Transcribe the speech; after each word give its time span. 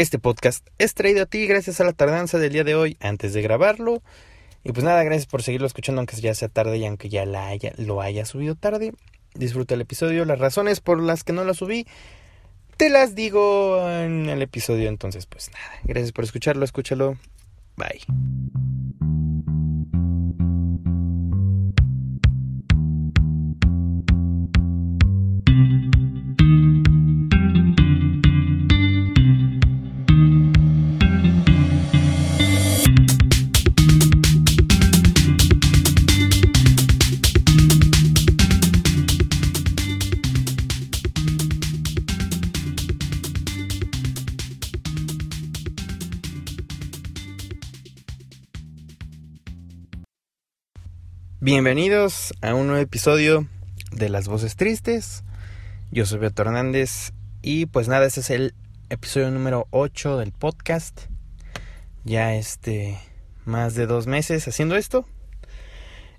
Este 0.00 0.18
podcast 0.18 0.66
es 0.78 0.94
traído 0.94 1.24
a 1.24 1.26
ti 1.26 1.46
gracias 1.46 1.78
a 1.78 1.84
la 1.84 1.92
tardanza 1.92 2.38
del 2.38 2.54
día 2.54 2.64
de 2.64 2.74
hoy 2.74 2.96
antes 3.00 3.34
de 3.34 3.42
grabarlo. 3.42 4.02
Y 4.64 4.72
pues 4.72 4.82
nada, 4.82 5.04
gracias 5.04 5.26
por 5.26 5.42
seguirlo 5.42 5.66
escuchando 5.66 6.00
aunque 6.00 6.16
ya 6.16 6.34
sea 6.34 6.48
tarde 6.48 6.78
y 6.78 6.86
aunque 6.86 7.10
ya 7.10 7.26
la 7.26 7.48
haya, 7.48 7.74
lo 7.76 8.00
haya 8.00 8.24
subido 8.24 8.54
tarde. 8.54 8.94
Disfruta 9.34 9.74
el 9.74 9.82
episodio. 9.82 10.24
Las 10.24 10.38
razones 10.38 10.80
por 10.80 11.02
las 11.02 11.22
que 11.22 11.34
no 11.34 11.44
lo 11.44 11.52
subí 11.52 11.86
te 12.78 12.88
las 12.88 13.14
digo 13.14 13.90
en 13.90 14.30
el 14.30 14.40
episodio. 14.40 14.88
Entonces 14.88 15.26
pues 15.26 15.50
nada, 15.50 15.70
gracias 15.84 16.12
por 16.12 16.24
escucharlo, 16.24 16.64
escúchalo. 16.64 17.18
Bye. 17.76 18.00
Bienvenidos 51.42 52.34
a 52.42 52.54
un 52.54 52.66
nuevo 52.66 52.82
episodio 52.82 53.46
de 53.92 54.10
Las 54.10 54.28
Voces 54.28 54.56
Tristes. 54.56 55.24
Yo 55.90 56.04
soy 56.04 56.18
Beto 56.18 56.42
Hernández 56.42 57.14
y 57.40 57.64
pues 57.64 57.88
nada, 57.88 58.04
este 58.04 58.20
es 58.20 58.28
el 58.28 58.54
episodio 58.90 59.30
número 59.30 59.66
8 59.70 60.18
del 60.18 60.32
podcast. 60.32 61.00
Ya 62.04 62.34
este, 62.34 62.98
más 63.46 63.74
de 63.74 63.86
dos 63.86 64.06
meses 64.06 64.46
haciendo 64.46 64.76
esto. 64.76 65.06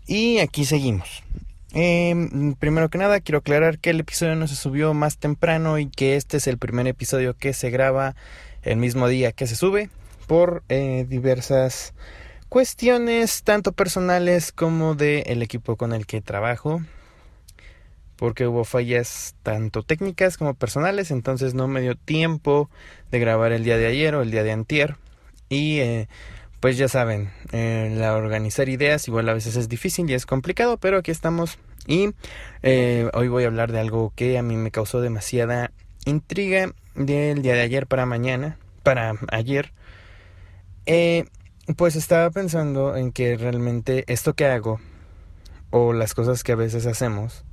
Y 0.08 0.40
aquí 0.40 0.66
seguimos. 0.66 1.22
Em, 1.72 2.56
primero 2.56 2.90
que 2.90 2.98
nada, 2.98 3.20
quiero 3.20 3.38
aclarar 3.38 3.78
que 3.78 3.92
el 3.92 4.00
episodio 4.00 4.36
no 4.36 4.48
se 4.48 4.56
subió 4.56 4.95
más 4.95 5.20
temprano 5.20 5.78
y 5.78 5.88
que 5.88 6.16
este 6.16 6.38
es 6.38 6.48
el 6.48 6.58
primer 6.58 6.88
episodio 6.88 7.38
que 7.38 7.54
se 7.54 7.70
graba 7.70 8.16
el 8.64 8.78
mismo 8.78 9.08
día 9.08 9.34
que 9.34 9.45
se 9.45 9.56
sube 9.56 9.92
por 10.26 10.64
eh, 10.67 11.06
diversas 11.08 11.94
cuestiones 12.52 13.44
tanto 13.44 13.72
personales 13.72 14.52
como 14.52 14.94
del 14.94 15.24
el 15.26 15.42
equipo 15.42 15.78
con 15.78 15.94
el 15.94 16.06
que 16.06 16.20
trabajo 16.20 16.82
porque 18.18 18.46
hubo 18.46 18.66
fallas 18.66 19.36
tanto 19.42 19.84
técnicas 19.84 20.36
como 20.36 20.54
personales 20.54 21.12
entonces 21.12 21.54
no 21.54 21.70
me 21.70 21.80
dio 21.80 21.96
tiempo 21.96 22.70
de 23.10 23.20
grabar 23.20 23.54
el 23.54 23.64
día 23.64 23.78
de 23.78 23.86
ayer 23.86 24.16
o 24.16 24.22
el 24.22 24.32
día 24.32 24.44
de 24.44 24.52
antier. 24.52 24.98
Y 25.48 25.80
eh, 25.80 26.10
pues 26.60 26.76
ya 26.76 26.90
saben 26.90 27.32
eh, 27.54 27.96
la 27.98 28.18
organizar 28.18 28.68
ideas 28.68 29.08
igual 29.08 29.30
a 29.30 29.34
veces 29.34 29.56
es 29.56 29.70
difícil 29.70 30.10
y 30.10 30.14
es 30.14 30.26
complicado 30.26 30.78
pero 30.78 30.98
aquí 30.98 31.12
estamos. 31.12 31.58
Y 31.88 32.10
eh, 32.64 33.10
hoy 33.14 33.30
voy 33.30 33.46
a 33.46 33.48
hablar 33.48 33.72
de 33.72 33.80
algo 33.80 34.12
que 34.14 34.38
a 34.38 34.44
mí 34.44 34.58
me 34.58 34.72
causó 34.72 35.00
demasiada 35.00 35.72
intriga 36.04 36.74
del 36.96 37.44
día 37.44 37.54
de 37.54 37.62
ayer 37.62 37.88
para 37.88 38.06
mañana 38.06 38.58
para 38.84 39.14
ayer. 39.32 39.72
Eh, 40.86 41.24
pues 41.78 41.95
estaba 41.95 42.30
pensando 42.31 42.95
en 42.95 43.12
que 43.12 43.38
realmente 43.38 44.04
esto 44.08 44.34
que 44.34 44.45
hago 44.45 44.80
o 45.70 45.94
las 45.94 46.14
cosas 46.14 46.44
que 46.44 46.52
a 46.52 46.56
veces 46.56 46.86
hacemos, 46.86 47.45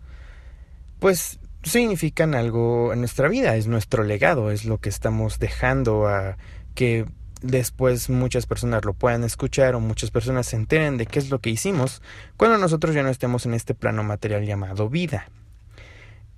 pues 0.99 1.39
significan 1.63 2.35
algo 2.35 2.93
en 2.93 3.01
nuestra 3.01 3.29
vida, 3.29 3.57
es 3.57 3.67
nuestro 3.67 4.05
legado, 4.05 4.51
es 4.51 4.65
lo 4.65 4.79
que 4.79 4.89
estamos 4.89 5.39
dejando 5.39 6.09
a 6.09 6.37
que 6.75 7.07
después 7.43 8.11
muchas 8.11 8.47
personas 8.47 8.85
lo 8.85 8.95
puedan 8.95 9.25
escuchar 9.25 9.75
o 9.75 9.81
muchas 9.81 10.11
personas 10.11 10.47
se 10.47 10.57
enteren 10.57 10.97
de 10.97 11.07
qué 11.07 11.19
es 11.19 11.31
lo 11.31 11.41
que 11.41 11.51
hicimos 11.51 12.03
cuando 12.37 12.59
nosotros 12.59 12.95
ya 12.95 13.03
no 13.03 13.11
estemos 13.11 13.47
en 13.47 13.55
este 13.55 13.75
plano 13.75 14.03
material 14.03 14.45
llamado 14.45 14.89
vida. 14.89 15.29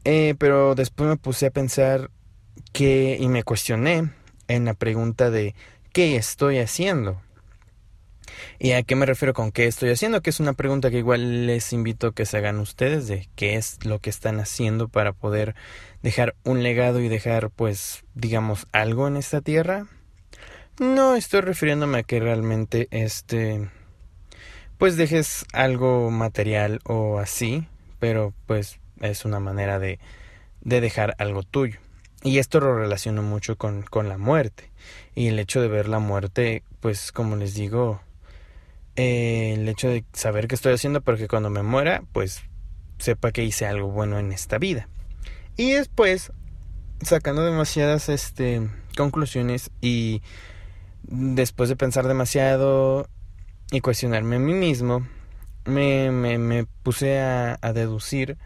Eh, 0.04 0.34
pero 0.38 0.74
después 0.74 1.08
me 1.08 1.16
puse 1.16 1.46
a 1.46 1.50
pensar 1.50 2.10
que 2.72 3.16
y 3.20 3.28
me 3.28 3.42
cuestioné 3.42 4.10
en 4.48 4.64
la 4.64 4.74
pregunta 4.74 5.30
de 5.30 5.54
¿qué 5.92 6.16
estoy 6.16 6.58
haciendo? 6.58 7.20
¿Y 8.58 8.72
a 8.72 8.82
qué 8.82 8.96
me 8.96 9.06
refiero 9.06 9.34
con 9.34 9.52
qué 9.52 9.66
estoy 9.66 9.90
haciendo? 9.90 10.22
Que 10.22 10.30
es 10.30 10.40
una 10.40 10.52
pregunta 10.52 10.90
que 10.90 10.98
igual 10.98 11.46
les 11.46 11.72
invito 11.72 12.08
a 12.08 12.14
que 12.14 12.26
se 12.26 12.36
hagan 12.36 12.58
ustedes 12.58 13.06
de 13.08 13.28
qué 13.36 13.56
es 13.56 13.78
lo 13.84 13.98
que 13.98 14.10
están 14.10 14.40
haciendo 14.40 14.88
para 14.88 15.12
poder 15.12 15.54
dejar 16.02 16.34
un 16.44 16.62
legado 16.62 17.00
y 17.00 17.08
dejar 17.08 17.50
pues 17.50 18.04
digamos 18.14 18.66
algo 18.72 19.08
en 19.08 19.16
esta 19.16 19.40
tierra. 19.40 19.86
No 20.78 21.14
estoy 21.14 21.42
refiriéndome 21.42 21.98
a 21.98 22.02
que 22.02 22.20
realmente 22.20 22.88
este 22.90 23.68
pues 24.78 24.96
dejes 24.96 25.44
algo 25.52 26.10
material 26.10 26.80
o 26.84 27.18
así, 27.18 27.66
pero 27.98 28.32
pues 28.46 28.80
es 29.00 29.26
una 29.26 29.38
manera 29.38 29.78
de, 29.78 29.98
de 30.62 30.80
dejar 30.80 31.14
algo 31.18 31.42
tuyo. 31.42 31.78
Y 32.22 32.38
esto 32.38 32.60
lo 32.60 32.76
relaciono 32.76 33.22
mucho 33.22 33.56
con, 33.56 33.82
con 33.82 34.08
la 34.08 34.18
muerte. 34.18 34.70
Y 35.14 35.28
el 35.28 35.38
hecho 35.38 35.60
de 35.60 35.68
ver 35.68 35.88
la 35.88 35.98
muerte, 35.98 36.62
pues 36.80 37.12
como 37.12 37.36
les 37.36 37.54
digo, 37.54 38.00
el 39.00 39.68
hecho 39.68 39.88
de 39.88 40.04
saber 40.12 40.48
qué 40.48 40.54
estoy 40.54 40.74
haciendo 40.74 41.00
para 41.00 41.18
que 41.18 41.28
cuando 41.28 41.50
me 41.50 41.62
muera, 41.62 42.02
pues 42.12 42.42
sepa 42.98 43.32
que 43.32 43.44
hice 43.44 43.66
algo 43.66 43.88
bueno 43.88 44.18
en 44.18 44.32
esta 44.32 44.58
vida. 44.58 44.88
Y 45.56 45.72
después, 45.72 46.32
sacando 47.02 47.44
demasiadas 47.44 48.08
este, 48.08 48.68
conclusiones 48.96 49.70
y 49.80 50.22
después 51.02 51.68
de 51.68 51.76
pensar 51.76 52.06
demasiado 52.06 53.08
y 53.70 53.80
cuestionarme 53.80 54.36
a 54.36 54.40
mí 54.40 54.54
mismo, 54.54 55.06
me, 55.64 56.10
me, 56.10 56.38
me 56.38 56.66
puse 56.82 57.20
a, 57.20 57.58
a 57.60 57.72
deducir 57.72 58.38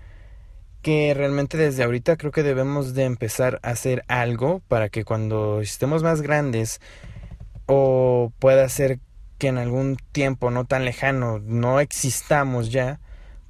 que 0.82 1.14
realmente 1.14 1.56
desde 1.56 1.82
ahorita 1.82 2.16
creo 2.16 2.30
que 2.30 2.42
debemos 2.42 2.94
de 2.94 3.04
empezar 3.04 3.58
a 3.62 3.70
hacer 3.70 4.04
algo 4.06 4.60
para 4.68 4.90
que 4.90 5.04
cuando 5.04 5.62
estemos 5.62 6.02
más 6.02 6.20
grandes 6.20 6.80
o 7.66 8.32
pueda 8.38 8.68
ser 8.68 9.00
que 9.44 9.48
en 9.48 9.58
algún 9.58 9.98
tiempo 10.12 10.50
no 10.50 10.64
tan 10.64 10.86
lejano 10.86 11.38
no 11.38 11.78
existamos 11.80 12.72
ya, 12.72 12.98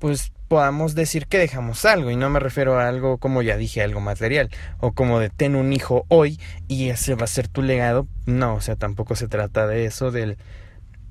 pues 0.00 0.32
podamos 0.48 0.96
decir 0.96 1.28
que 1.28 1.38
dejamos 1.38 1.84
algo 1.84 2.10
y 2.10 2.16
no 2.16 2.28
me 2.30 2.40
refiero 2.40 2.80
a 2.80 2.88
algo 2.88 3.18
como 3.18 3.42
ya 3.42 3.56
dije, 3.56 3.80
algo 3.80 4.00
material 4.00 4.50
o 4.80 4.90
como 4.90 5.20
de 5.20 5.30
ten 5.30 5.54
un 5.54 5.72
hijo 5.72 6.04
hoy 6.08 6.40
y 6.66 6.88
ese 6.88 7.14
va 7.14 7.22
a 7.22 7.28
ser 7.28 7.46
tu 7.46 7.62
legado, 7.62 8.08
no, 8.26 8.56
o 8.56 8.60
sea, 8.60 8.74
tampoco 8.74 9.14
se 9.14 9.28
trata 9.28 9.68
de 9.68 9.84
eso 9.84 10.10
del 10.10 10.36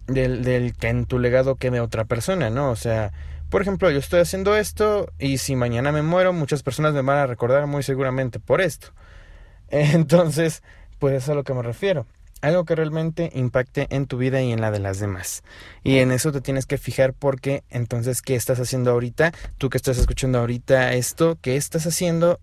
del, 0.07 0.44
del 0.44 0.75
que 0.75 0.89
en 0.89 1.05
tu 1.05 1.17
legado 1.17 1.55
quede 1.55 1.79
otra 1.79 2.03
persona, 2.03 2.50
¿no? 2.50 2.69
O 2.69 2.75
sea, 2.75 3.13
por 3.50 3.61
ejemplo, 3.61 3.89
yo 3.89 4.00
estoy 4.00 4.19
haciendo 4.19 4.57
esto 4.57 5.07
y 5.17 5.38
si 5.38 5.55
mañana 5.55 5.94
me 5.94 6.01
muero, 6.01 6.33
muchas 6.33 6.61
personas 6.61 6.94
me 6.94 7.03
van 7.03 7.19
a 7.19 7.27
recordar 7.27 7.67
muy 7.67 7.83
seguramente 7.83 8.41
por 8.41 8.59
esto. 8.59 8.89
Entonces, 9.69 10.61
pues 11.00 11.13
eso 11.15 11.23
es 11.27 11.29
a 11.29 11.35
lo 11.35 11.45
que 11.45 11.53
me 11.53 11.61
refiero 11.61 12.05
algo 12.44 12.66
que 12.66 12.76
realmente 12.76 13.31
impacte 13.34 13.88
en 13.90 14.06
tu 14.06 14.18
vida 14.18 14.42
y 14.42 14.52
en 14.52 14.59
la 14.59 14.70
de 14.70 14.80
las 14.80 15.00
demás. 15.00 15.44
Y 15.81 16.00
en 16.00 16.12
eso 16.12 16.31
te 16.31 16.42
tienes 16.42 16.66
que 16.66 16.78
fijar 16.78 17.14
porque 17.14 17.64
entonces, 17.70 18.22
¿qué 18.22 18.36
estás 18.36 18.59
haciendo 18.59 18.92
ahorita? 18.92 19.31
Tú 19.58 19.70
que 19.70 19.78
estás 19.78 19.98
escuchando 19.98 20.40
ahorita 20.40 20.94
esto, 20.94 21.38
¿qué 21.42 21.56
estás 21.56 21.88
haciendo 21.88 22.42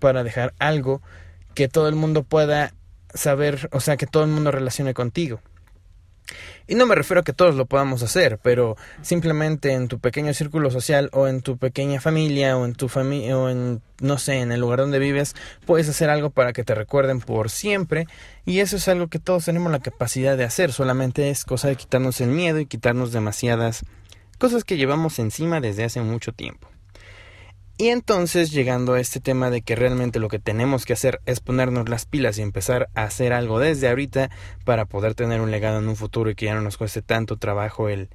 para 0.00 0.24
dejar 0.24 0.52
algo 0.58 1.00
que 1.54 1.68
todo 1.68 1.88
el 1.88 1.94
mundo 1.94 2.24
pueda 2.24 2.74
saber, 3.14 3.68
o 3.72 3.78
sea, 3.78 3.96
que 3.96 4.08
todo 4.08 4.24
el 4.24 4.30
mundo 4.30 4.50
relacione 4.50 4.94
contigo? 4.94 5.40
Y 6.66 6.74
no 6.74 6.86
me 6.86 6.94
refiero 6.94 7.20
a 7.20 7.24
que 7.24 7.32
todos 7.32 7.54
lo 7.54 7.66
podamos 7.66 8.02
hacer, 8.02 8.38
pero 8.42 8.76
simplemente 9.02 9.72
en 9.72 9.88
tu 9.88 9.98
pequeño 9.98 10.34
círculo 10.34 10.70
social 10.70 11.10
o 11.12 11.28
en 11.28 11.42
tu 11.42 11.58
pequeña 11.58 12.00
familia 12.00 12.56
o 12.56 12.64
en 12.64 12.74
tu 12.74 12.88
familia 12.88 13.38
o 13.38 13.48
en 13.48 13.80
no 14.00 14.18
sé, 14.18 14.40
en 14.40 14.52
el 14.52 14.60
lugar 14.60 14.80
donde 14.80 14.98
vives, 14.98 15.34
puedes 15.64 15.88
hacer 15.88 16.10
algo 16.10 16.30
para 16.30 16.52
que 16.52 16.64
te 16.64 16.74
recuerden 16.74 17.20
por 17.20 17.50
siempre 17.50 18.06
y 18.44 18.60
eso 18.60 18.76
es 18.76 18.88
algo 18.88 19.08
que 19.08 19.18
todos 19.18 19.44
tenemos 19.44 19.72
la 19.72 19.80
capacidad 19.80 20.36
de 20.36 20.44
hacer, 20.44 20.72
solamente 20.72 21.30
es 21.30 21.44
cosa 21.44 21.68
de 21.68 21.76
quitarnos 21.76 22.20
el 22.20 22.28
miedo 22.28 22.60
y 22.60 22.66
quitarnos 22.66 23.12
demasiadas 23.12 23.84
cosas 24.38 24.64
que 24.64 24.76
llevamos 24.76 25.18
encima 25.18 25.60
desde 25.60 25.84
hace 25.84 26.00
mucho 26.02 26.32
tiempo. 26.32 26.68
Y 27.78 27.88
entonces 27.88 28.52
llegando 28.52 28.94
a 28.94 29.00
este 29.00 29.20
tema 29.20 29.50
de 29.50 29.60
que 29.60 29.76
realmente 29.76 30.18
lo 30.18 30.28
que 30.28 30.38
tenemos 30.38 30.86
que 30.86 30.94
hacer 30.94 31.20
es 31.26 31.40
ponernos 31.40 31.90
las 31.90 32.06
pilas 32.06 32.38
y 32.38 32.42
empezar 32.42 32.88
a 32.94 33.02
hacer 33.02 33.34
algo 33.34 33.58
desde 33.58 33.88
ahorita 33.88 34.30
para 34.64 34.86
poder 34.86 35.14
tener 35.14 35.42
un 35.42 35.50
legado 35.50 35.78
en 35.78 35.88
un 35.88 35.96
futuro 35.96 36.30
y 36.30 36.34
que 36.34 36.46
ya 36.46 36.54
no 36.54 36.62
nos 36.62 36.78
cueste 36.78 37.02
tanto 37.02 37.36
trabajo 37.36 37.90
el 37.90 38.08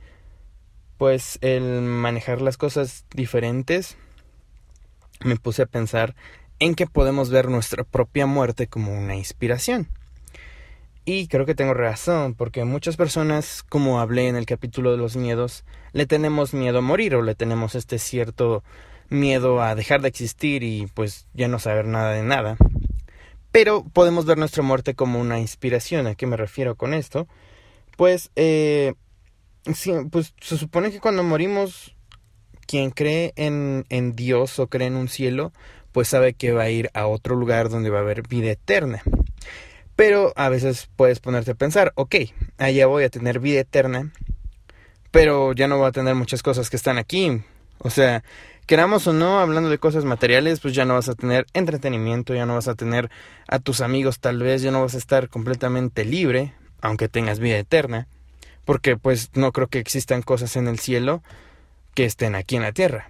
pues 0.97 1.39
el 1.41 1.81
manejar 1.81 2.41
las 2.41 2.57
cosas 2.57 3.05
diferentes, 3.15 3.97
me 5.23 5.35
puse 5.35 5.63
a 5.63 5.65
pensar 5.65 6.15
en 6.59 6.75
que 6.75 6.85
podemos 6.85 7.31
ver 7.31 7.49
nuestra 7.49 7.83
propia 7.83 8.27
muerte 8.27 8.67
como 8.67 8.93
una 8.93 9.15
inspiración. 9.15 9.87
Y 11.03 11.27
creo 11.27 11.47
que 11.47 11.55
tengo 11.55 11.73
razón, 11.73 12.35
porque 12.35 12.65
muchas 12.65 12.97
personas, 12.97 13.63
como 13.63 13.99
hablé 13.99 14.27
en 14.27 14.35
el 14.35 14.45
capítulo 14.45 14.91
de 14.91 14.99
los 14.99 15.15
miedos, 15.15 15.65
le 15.91 16.05
tenemos 16.05 16.53
miedo 16.53 16.77
a 16.77 16.81
morir 16.81 17.15
o 17.15 17.23
le 17.23 17.33
tenemos 17.33 17.73
este 17.73 17.97
cierto 17.97 18.63
miedo 19.11 19.61
a 19.61 19.75
dejar 19.75 20.01
de 20.01 20.07
existir 20.07 20.63
y 20.63 20.87
pues 20.87 21.27
ya 21.33 21.47
no 21.47 21.59
saber 21.59 21.85
nada 21.85 22.13
de 22.13 22.23
nada. 22.23 22.57
pero 23.51 23.83
podemos 23.83 24.25
ver 24.25 24.37
nuestra 24.37 24.63
muerte 24.63 24.95
como 24.95 25.19
una 25.19 25.39
inspiración. 25.39 26.07
¿A 26.07 26.15
qué 26.15 26.25
me 26.25 26.37
refiero 26.37 26.75
con 26.75 26.93
esto? 26.93 27.27
Pues, 27.97 28.31
eh, 28.37 28.93
pues 30.09 30.33
se 30.39 30.57
supone 30.57 30.91
que 30.91 31.01
cuando 31.01 31.21
morimos, 31.23 31.93
quien 32.65 32.91
cree 32.91 33.33
en, 33.35 33.85
en 33.89 34.15
Dios 34.15 34.57
o 34.59 34.67
cree 34.67 34.87
en 34.87 34.95
un 34.95 35.09
cielo, 35.09 35.51
pues 35.91 36.07
sabe 36.07 36.33
que 36.33 36.53
va 36.53 36.63
a 36.63 36.69
ir 36.69 36.89
a 36.93 37.07
otro 37.07 37.35
lugar 37.35 37.69
donde 37.69 37.89
va 37.89 37.99
a 37.99 38.01
haber 38.01 38.25
vida 38.25 38.51
eterna. 38.51 39.03
Pero 39.97 40.31
a 40.37 40.47
veces 40.47 40.89
puedes 40.95 41.19
ponerte 41.19 41.51
a 41.51 41.55
pensar, 41.55 41.91
ok, 41.95 42.15
allá 42.57 42.87
voy 42.87 43.03
a 43.03 43.09
tener 43.09 43.39
vida 43.39 43.59
eterna, 43.59 44.11
pero 45.11 45.51
ya 45.51 45.67
no 45.67 45.77
voy 45.77 45.87
a 45.87 45.91
tener 45.91 46.15
muchas 46.15 46.41
cosas 46.41 46.69
que 46.69 46.77
están 46.77 46.97
aquí. 46.97 47.43
O 47.79 47.89
sea, 47.89 48.23
queramos 48.65 49.07
o 49.07 49.13
no, 49.13 49.39
hablando 49.39 49.69
de 49.69 49.77
cosas 49.77 50.05
materiales, 50.05 50.59
pues 50.59 50.73
ya 50.73 50.85
no 50.85 50.93
vas 50.93 51.09
a 51.09 51.15
tener 51.15 51.45
entretenimiento, 51.53 52.33
ya 52.33 52.45
no 52.45 52.55
vas 52.55 52.67
a 52.67 52.75
tener 52.75 53.09
a 53.47 53.59
tus 53.59 53.81
amigos 53.81 54.19
tal 54.19 54.39
vez, 54.39 54.61
ya 54.61 54.71
no 54.71 54.81
vas 54.81 54.95
a 54.95 54.97
estar 54.97 55.29
completamente 55.29 56.05
libre, 56.05 56.53
aunque 56.81 57.09
tengas 57.09 57.39
vida 57.39 57.57
eterna, 57.57 58.07
porque 58.65 58.97
pues 58.97 59.31
no 59.33 59.51
creo 59.51 59.67
que 59.67 59.79
existan 59.79 60.21
cosas 60.21 60.55
en 60.55 60.67
el 60.67 60.79
cielo 60.79 61.21
que 61.93 62.05
estén 62.05 62.35
aquí 62.35 62.55
en 62.55 62.61
la 62.63 62.71
tierra. 62.71 63.07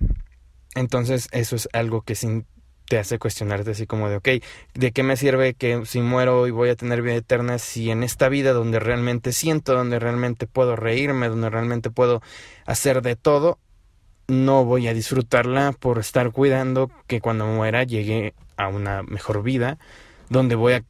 Entonces 0.75 1.27
eso 1.31 1.55
es 1.55 1.69
algo 1.73 2.01
que 2.01 2.15
sin 2.15 2.45
te 2.91 2.97
hace 2.97 3.19
cuestionarte 3.19 3.71
así 3.71 3.87
como 3.87 4.09
de, 4.09 4.17
ok, 4.17 4.27
¿de 4.73 4.91
qué 4.91 5.01
me 5.01 5.15
sirve 5.15 5.53
que 5.53 5.85
si 5.85 6.01
muero 6.01 6.45
y 6.45 6.51
voy 6.51 6.67
a 6.67 6.75
tener 6.75 7.01
vida 7.01 7.15
eterna 7.15 7.57
si 7.57 7.89
en 7.89 8.03
esta 8.03 8.27
vida 8.27 8.51
donde 8.51 8.79
realmente 8.79 9.31
siento, 9.31 9.73
donde 9.73 9.97
realmente 9.97 10.45
puedo 10.45 10.75
reírme, 10.75 11.29
donde 11.29 11.49
realmente 11.49 11.89
puedo 11.89 12.21
hacer 12.65 13.01
de 13.01 13.15
todo, 13.15 13.59
no 14.31 14.65
voy 14.65 14.87
a 14.87 14.93
disfrutarla 14.93 15.73
por 15.73 15.99
estar 15.99 16.31
cuidando 16.31 16.89
que 17.07 17.21
cuando 17.21 17.45
muera 17.45 17.83
llegue 17.83 18.33
a 18.57 18.67
una 18.67 19.03
mejor 19.03 19.43
vida, 19.43 19.77
donde 20.29 20.55
voy 20.55 20.73
a, 20.73 20.83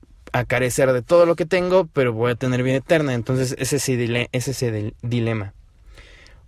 carecer 0.47 0.93
de 0.93 1.01
todo 1.01 1.25
lo 1.25 1.35
que 1.35 1.45
tengo, 1.45 1.87
pero 1.87 2.13
voy 2.13 2.31
a 2.31 2.35
tener 2.35 2.63
vida 2.63 2.77
eterna. 2.77 3.13
Entonces 3.13 3.53
ese 3.59 3.75
es 3.75 4.47
ese 4.47 4.93
dilema. 5.01 5.53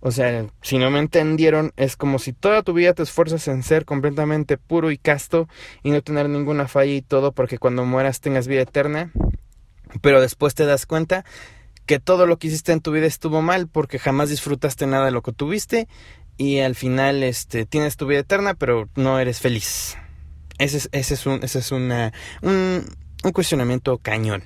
O 0.00 0.10
sea, 0.10 0.46
si 0.62 0.78
no 0.78 0.90
me 0.90 1.00
entendieron, 1.00 1.72
es 1.76 1.96
como 1.96 2.18
si 2.18 2.32
toda 2.32 2.62
tu 2.62 2.72
vida 2.72 2.94
te 2.94 3.02
esfuerzas 3.02 3.46
en 3.48 3.62
ser 3.62 3.84
completamente 3.84 4.56
puro 4.56 4.90
y 4.90 4.96
casto 4.96 5.48
y 5.82 5.90
no 5.90 6.00
tener 6.02 6.30
ninguna 6.30 6.68
falla 6.68 6.92
y 6.92 7.02
todo 7.02 7.32
porque 7.32 7.58
cuando 7.58 7.84
mueras 7.84 8.20
tengas 8.20 8.46
vida 8.46 8.62
eterna, 8.62 9.12
pero 10.00 10.20
después 10.20 10.54
te 10.54 10.64
das 10.64 10.86
cuenta 10.86 11.24
que 11.86 12.00
todo 12.00 12.26
lo 12.26 12.38
que 12.38 12.48
hiciste 12.48 12.72
en 12.72 12.80
tu 12.80 12.90
vida 12.90 13.06
estuvo 13.06 13.42
mal 13.42 13.68
porque 13.68 13.98
jamás 13.98 14.30
disfrutaste 14.30 14.86
nada 14.86 15.06
de 15.06 15.10
lo 15.10 15.22
que 15.22 15.32
tuviste 15.32 15.88
y 16.36 16.60
al 16.60 16.74
final 16.74 17.22
este 17.22 17.66
tienes 17.66 17.96
tu 17.96 18.06
vida 18.06 18.20
eterna 18.20 18.54
pero 18.54 18.88
no 18.96 19.18
eres 19.18 19.40
feliz. 19.40 19.96
Ese 20.58 20.76
es, 20.76 20.88
ese 20.92 21.14
es 21.14 21.26
un 21.26 21.42
ese 21.42 21.58
es 21.58 21.72
un, 21.72 21.92
un 22.42 23.32
cuestionamiento 23.32 23.98
cañón. 23.98 24.44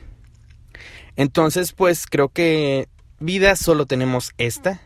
Entonces, 1.16 1.72
pues 1.72 2.06
creo 2.06 2.28
que 2.28 2.88
vida 3.18 3.56
solo 3.56 3.86
tenemos 3.86 4.32
esta 4.38 4.80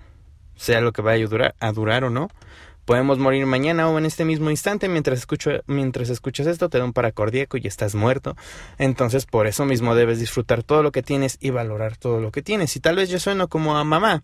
sea 0.56 0.80
lo 0.80 0.92
que 0.92 1.02
vaya 1.02 1.24
a 1.24 1.28
durar, 1.28 1.54
a 1.60 1.72
durar 1.72 2.04
o 2.04 2.10
no. 2.10 2.28
Podemos 2.84 3.18
morir 3.18 3.46
mañana 3.46 3.88
o 3.88 3.96
en 3.98 4.06
este 4.06 4.24
mismo 4.24 4.50
instante 4.50 4.88
mientras, 4.88 5.20
escucho, 5.20 5.50
mientras 5.66 6.08
escuchas 6.08 6.48
esto 6.48 6.68
te 6.68 6.78
da 6.78 6.84
un 6.84 6.92
paracordíaco 6.92 7.56
y 7.56 7.66
estás 7.66 7.94
muerto. 7.94 8.36
Entonces 8.78 9.24
por 9.24 9.46
eso 9.46 9.64
mismo 9.64 9.94
debes 9.94 10.18
disfrutar 10.18 10.64
todo 10.64 10.82
lo 10.82 10.90
que 10.90 11.02
tienes 11.02 11.38
y 11.40 11.50
valorar 11.50 11.96
todo 11.96 12.20
lo 12.20 12.32
que 12.32 12.42
tienes. 12.42 12.74
Y 12.74 12.80
tal 12.80 12.96
vez 12.96 13.08
yo 13.08 13.20
sueno 13.20 13.46
como 13.48 13.76
a 13.76 13.84
mamá 13.84 14.22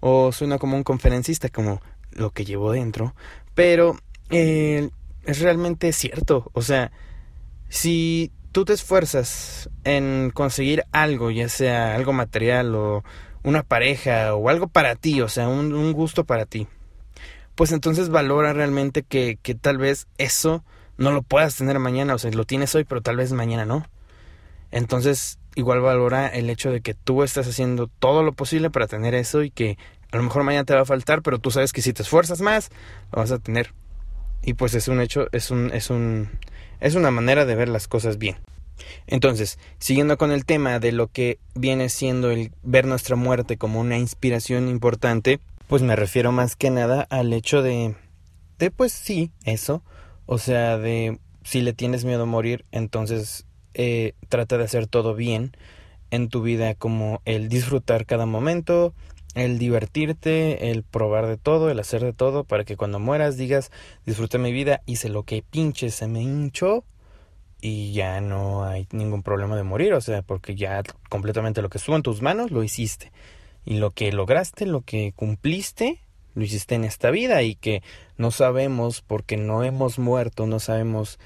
o 0.00 0.32
sueno 0.32 0.58
como 0.58 0.76
un 0.76 0.84
conferencista 0.84 1.48
como 1.48 1.80
lo 2.14 2.30
que 2.30 2.44
llevo 2.44 2.72
dentro. 2.72 3.14
Pero 3.54 3.96
eh, 4.30 4.90
es 5.24 5.40
realmente 5.40 5.92
cierto. 5.92 6.50
O 6.52 6.62
sea, 6.62 6.92
si 7.68 8.32
tú 8.52 8.64
te 8.64 8.72
esfuerzas 8.72 9.68
en 9.84 10.30
conseguir 10.32 10.84
algo, 10.92 11.30
ya 11.30 11.48
sea 11.48 11.94
algo 11.94 12.12
material 12.12 12.74
o 12.74 13.04
una 13.42 13.62
pareja 13.62 14.34
o 14.34 14.48
algo 14.48 14.68
para 14.68 14.96
ti, 14.96 15.20
o 15.20 15.28
sea, 15.28 15.48
un, 15.48 15.92
gusto 15.92 16.24
para 16.24 16.46
ti, 16.46 16.66
pues 17.54 17.72
entonces 17.72 18.08
valora 18.08 18.52
realmente 18.52 19.02
que, 19.02 19.38
que 19.42 19.54
tal 19.54 19.78
vez 19.78 20.06
eso 20.18 20.64
no 20.96 21.10
lo 21.10 21.22
puedas 21.22 21.56
tener 21.56 21.78
mañana, 21.78 22.14
o 22.14 22.18
sea, 22.18 22.30
lo 22.30 22.44
tienes 22.44 22.74
hoy, 22.74 22.84
pero 22.84 23.02
tal 23.02 23.16
vez 23.16 23.32
mañana 23.32 23.64
no. 23.64 23.86
Entonces, 24.70 25.38
igual 25.54 25.80
valora 25.80 26.26
el 26.26 26.50
hecho 26.50 26.70
de 26.70 26.80
que 26.80 26.94
tú 26.94 27.22
estás 27.22 27.46
haciendo 27.46 27.86
todo 27.86 28.22
lo 28.22 28.32
posible 28.32 28.70
para 28.70 28.86
tener 28.86 29.14
eso 29.14 29.42
y 29.42 29.50
que 29.50 29.78
a 30.10 30.16
lo 30.16 30.22
mejor 30.22 30.42
mañana 30.44 30.64
te 30.64 30.74
va 30.74 30.82
a 30.82 30.86
faltar, 30.86 31.22
pero 31.22 31.38
tú 31.38 31.50
sabes 31.50 31.72
que 31.72 31.82
si 31.82 31.92
te 31.92 32.02
esfuerzas 32.02 32.40
más, 32.40 32.70
lo 33.12 33.18
vas 33.18 33.30
a 33.30 33.38
tener. 33.38 33.72
Y 34.42 34.54
pues 34.54 34.74
es 34.74 34.88
un 34.88 35.00
hecho, 35.00 35.28
es 35.32 35.50
un, 35.50 35.70
es 35.72 35.90
un, 35.90 36.28
es 36.80 36.94
una 36.94 37.10
manera 37.10 37.44
de 37.44 37.54
ver 37.54 37.68
las 37.68 37.88
cosas 37.88 38.18
bien. 38.18 38.36
Entonces, 39.06 39.58
siguiendo 39.78 40.18
con 40.18 40.32
el 40.32 40.44
tema 40.44 40.78
de 40.80 40.92
lo 40.92 41.08
que 41.08 41.38
viene 41.54 41.88
siendo 41.88 42.30
el 42.30 42.52
ver 42.62 42.86
nuestra 42.86 43.16
muerte 43.16 43.56
como 43.56 43.80
una 43.80 43.98
inspiración 43.98 44.68
importante, 44.68 45.40
pues 45.66 45.82
me 45.82 45.96
refiero 45.96 46.32
más 46.32 46.56
que 46.56 46.70
nada 46.70 47.06
al 47.10 47.32
hecho 47.32 47.62
de, 47.62 47.94
de 48.58 48.70
pues 48.70 48.92
sí, 48.92 49.30
eso, 49.44 49.82
o 50.26 50.38
sea, 50.38 50.78
de 50.78 51.18
si 51.42 51.60
le 51.60 51.72
tienes 51.72 52.04
miedo 52.04 52.24
a 52.24 52.26
morir, 52.26 52.64
entonces 52.72 53.46
eh, 53.74 54.14
trata 54.28 54.58
de 54.58 54.64
hacer 54.64 54.86
todo 54.86 55.14
bien 55.14 55.56
en 56.10 56.28
tu 56.28 56.42
vida, 56.42 56.74
como 56.74 57.20
el 57.24 57.48
disfrutar 57.48 58.06
cada 58.06 58.26
momento, 58.26 58.94
el 59.34 59.58
divertirte, 59.58 60.70
el 60.70 60.82
probar 60.82 61.26
de 61.26 61.36
todo, 61.36 61.70
el 61.70 61.80
hacer 61.80 62.02
de 62.02 62.12
todo, 62.12 62.44
para 62.44 62.64
que 62.64 62.76
cuando 62.76 62.98
mueras 62.98 63.36
digas, 63.36 63.70
disfruté 64.06 64.38
mi 64.38 64.52
vida, 64.52 64.82
hice 64.86 65.08
lo 65.08 65.24
que 65.24 65.42
pinche 65.42 65.90
se 65.90 66.06
me 66.06 66.22
hinchó 66.22 66.84
y 67.60 67.92
ya 67.92 68.20
no 68.20 68.64
hay 68.64 68.86
ningún 68.92 69.22
problema 69.22 69.56
de 69.56 69.62
morir, 69.62 69.94
o 69.94 70.00
sea, 70.00 70.22
porque 70.22 70.54
ya 70.54 70.82
completamente 71.08 71.62
lo 71.62 71.70
que 71.70 71.78
estuvo 71.78 71.96
en 71.96 72.02
tus 72.02 72.22
manos 72.22 72.50
lo 72.50 72.62
hiciste. 72.62 73.10
Y 73.64 73.78
lo 73.78 73.90
que 73.90 74.12
lograste, 74.12 74.66
lo 74.66 74.82
que 74.82 75.12
cumpliste, 75.16 76.00
lo 76.34 76.44
hiciste 76.44 76.74
en 76.74 76.84
esta 76.84 77.10
vida 77.10 77.42
y 77.42 77.54
que 77.54 77.82
no 78.18 78.30
sabemos, 78.30 79.00
porque 79.00 79.38
no 79.38 79.64
hemos 79.64 79.98
muerto, 79.98 80.46
no 80.46 80.60
sabemos 80.60 81.18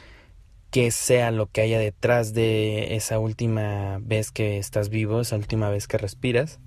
qué 0.70 0.90
sea 0.90 1.30
lo 1.30 1.46
que 1.46 1.62
haya 1.62 1.78
detrás 1.78 2.34
de 2.34 2.94
esa 2.94 3.18
última 3.18 3.98
vez 4.00 4.30
que 4.30 4.58
estás 4.58 4.90
vivo, 4.90 5.20
esa 5.20 5.36
última 5.36 5.70
vez 5.70 5.88
que 5.88 5.98
respiras, 5.98 6.60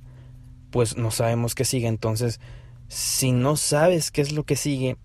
pues 0.71 0.97
no 0.97 1.11
sabemos 1.11 1.55
qué 1.55 1.65
sigue. 1.65 1.87
Entonces, 1.87 2.39
si 2.87 3.31
no 3.31 3.55
sabes 3.55 4.11
qué 4.11 4.21
es 4.21 4.31
lo 4.31 4.43
que 4.43 4.55
sigue 4.55 4.97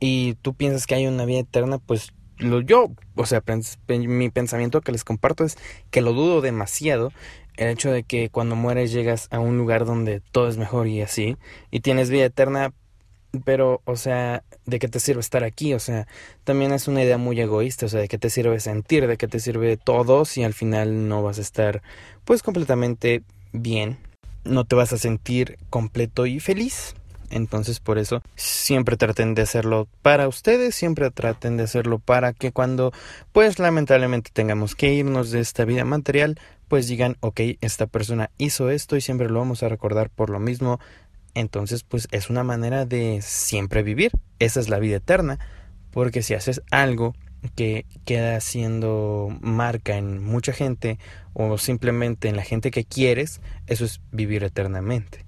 y 0.00 0.34
tú 0.42 0.54
piensas 0.54 0.86
que 0.86 0.94
hay 0.94 1.06
una 1.06 1.24
vida 1.24 1.40
eterna, 1.40 1.78
pues 1.78 2.12
lo 2.38 2.60
yo, 2.60 2.90
o 3.14 3.26
sea, 3.26 3.42
mi 3.88 4.28
pensamiento 4.30 4.80
que 4.80 4.92
les 4.92 5.04
comparto 5.04 5.44
es 5.44 5.56
que 5.90 6.00
lo 6.00 6.12
dudo 6.12 6.40
demasiado 6.40 7.12
el 7.56 7.68
hecho 7.68 7.92
de 7.92 8.02
que 8.02 8.30
cuando 8.30 8.56
mueres 8.56 8.92
llegas 8.92 9.28
a 9.30 9.38
un 9.38 9.56
lugar 9.56 9.84
donde 9.84 10.20
todo 10.20 10.48
es 10.48 10.56
mejor 10.56 10.88
y 10.88 11.02
así 11.02 11.36
y 11.70 11.80
tienes 11.80 12.10
vida 12.10 12.24
eterna, 12.24 12.72
pero 13.44 13.80
o 13.84 13.96
sea, 13.96 14.42
¿de 14.66 14.78
qué 14.78 14.88
te 14.88 15.00
sirve 15.00 15.20
estar 15.20 15.44
aquí? 15.44 15.74
O 15.74 15.78
sea, 15.78 16.06
también 16.42 16.72
es 16.72 16.88
una 16.88 17.02
idea 17.02 17.18
muy 17.18 17.40
egoísta, 17.40 17.86
o 17.86 17.88
sea, 17.88 18.00
¿de 18.00 18.08
qué 18.08 18.18
te 18.18 18.30
sirve 18.30 18.58
sentir? 18.60 19.06
¿De 19.06 19.16
qué 19.16 19.28
te 19.28 19.38
sirve 19.38 19.76
todo 19.76 20.24
si 20.24 20.42
al 20.42 20.54
final 20.54 21.08
no 21.08 21.22
vas 21.22 21.38
a 21.38 21.42
estar 21.42 21.82
pues 22.24 22.42
completamente 22.42 23.22
bien? 23.52 23.98
No 24.44 24.64
te 24.64 24.76
vas 24.76 24.92
a 24.92 24.98
sentir 24.98 25.58
completo 25.70 26.26
y 26.26 26.40
feliz. 26.40 26.94
Entonces 27.30 27.80
por 27.80 27.98
eso 27.98 28.22
siempre 28.36 28.96
traten 28.96 29.34
de 29.34 29.42
hacerlo 29.42 29.88
para 30.02 30.28
ustedes, 30.28 30.74
siempre 30.74 31.10
traten 31.10 31.56
de 31.56 31.64
hacerlo 31.64 31.98
para 31.98 32.32
que 32.32 32.52
cuando 32.52 32.92
pues 33.32 33.58
lamentablemente 33.58 34.30
tengamos 34.32 34.74
que 34.74 34.92
irnos 34.92 35.30
de 35.30 35.40
esta 35.40 35.64
vida 35.64 35.84
material, 35.84 36.38
pues 36.68 36.86
digan, 36.86 37.16
ok, 37.20 37.40
esta 37.60 37.86
persona 37.86 38.30
hizo 38.38 38.70
esto 38.70 38.96
y 38.96 39.00
siempre 39.00 39.28
lo 39.28 39.40
vamos 39.40 39.62
a 39.62 39.68
recordar 39.68 40.10
por 40.10 40.30
lo 40.30 40.38
mismo. 40.38 40.78
Entonces 41.34 41.82
pues 41.82 42.06
es 42.12 42.30
una 42.30 42.44
manera 42.44 42.86
de 42.86 43.20
siempre 43.22 43.82
vivir. 43.82 44.12
Esa 44.38 44.60
es 44.60 44.68
la 44.68 44.78
vida 44.78 44.96
eterna. 44.96 45.38
Porque 45.90 46.22
si 46.22 46.34
haces 46.34 46.62
algo 46.70 47.14
que 47.50 47.86
queda 48.04 48.40
siendo 48.40 49.36
marca 49.40 49.96
en 49.96 50.22
mucha 50.22 50.52
gente 50.52 50.98
o 51.32 51.58
simplemente 51.58 52.28
en 52.28 52.36
la 52.36 52.42
gente 52.42 52.70
que 52.70 52.84
quieres, 52.84 53.40
eso 53.66 53.84
es 53.84 54.00
vivir 54.12 54.44
eternamente. 54.44 55.24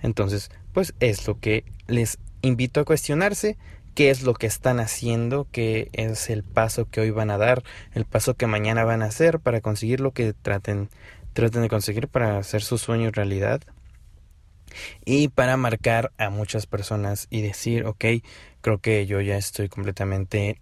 Entonces, 0.00 0.50
pues 0.72 0.94
es 1.00 1.26
lo 1.26 1.38
que 1.38 1.64
les 1.86 2.18
invito 2.42 2.80
a 2.80 2.84
cuestionarse, 2.84 3.56
qué 3.94 4.10
es 4.10 4.22
lo 4.22 4.34
que 4.34 4.46
están 4.46 4.78
haciendo, 4.78 5.48
qué 5.50 5.88
es 5.92 6.30
el 6.30 6.44
paso 6.44 6.88
que 6.88 7.00
hoy 7.00 7.10
van 7.10 7.30
a 7.30 7.38
dar, 7.38 7.64
el 7.94 8.04
paso 8.04 8.34
que 8.34 8.46
mañana 8.46 8.84
van 8.84 9.02
a 9.02 9.06
hacer 9.06 9.40
para 9.40 9.60
conseguir 9.60 10.00
lo 10.00 10.12
que 10.12 10.32
traten, 10.32 10.88
traten 11.32 11.62
de 11.62 11.68
conseguir 11.68 12.08
para 12.08 12.38
hacer 12.38 12.62
su 12.62 12.78
sueño 12.78 13.10
realidad 13.10 13.60
y 15.04 15.28
para 15.28 15.56
marcar 15.56 16.12
a 16.18 16.30
muchas 16.30 16.66
personas 16.66 17.26
y 17.30 17.42
decir, 17.42 17.86
ok, 17.86 18.04
creo 18.60 18.78
que 18.78 19.06
yo 19.06 19.20
ya 19.20 19.36
estoy 19.36 19.68
completamente 19.68 20.60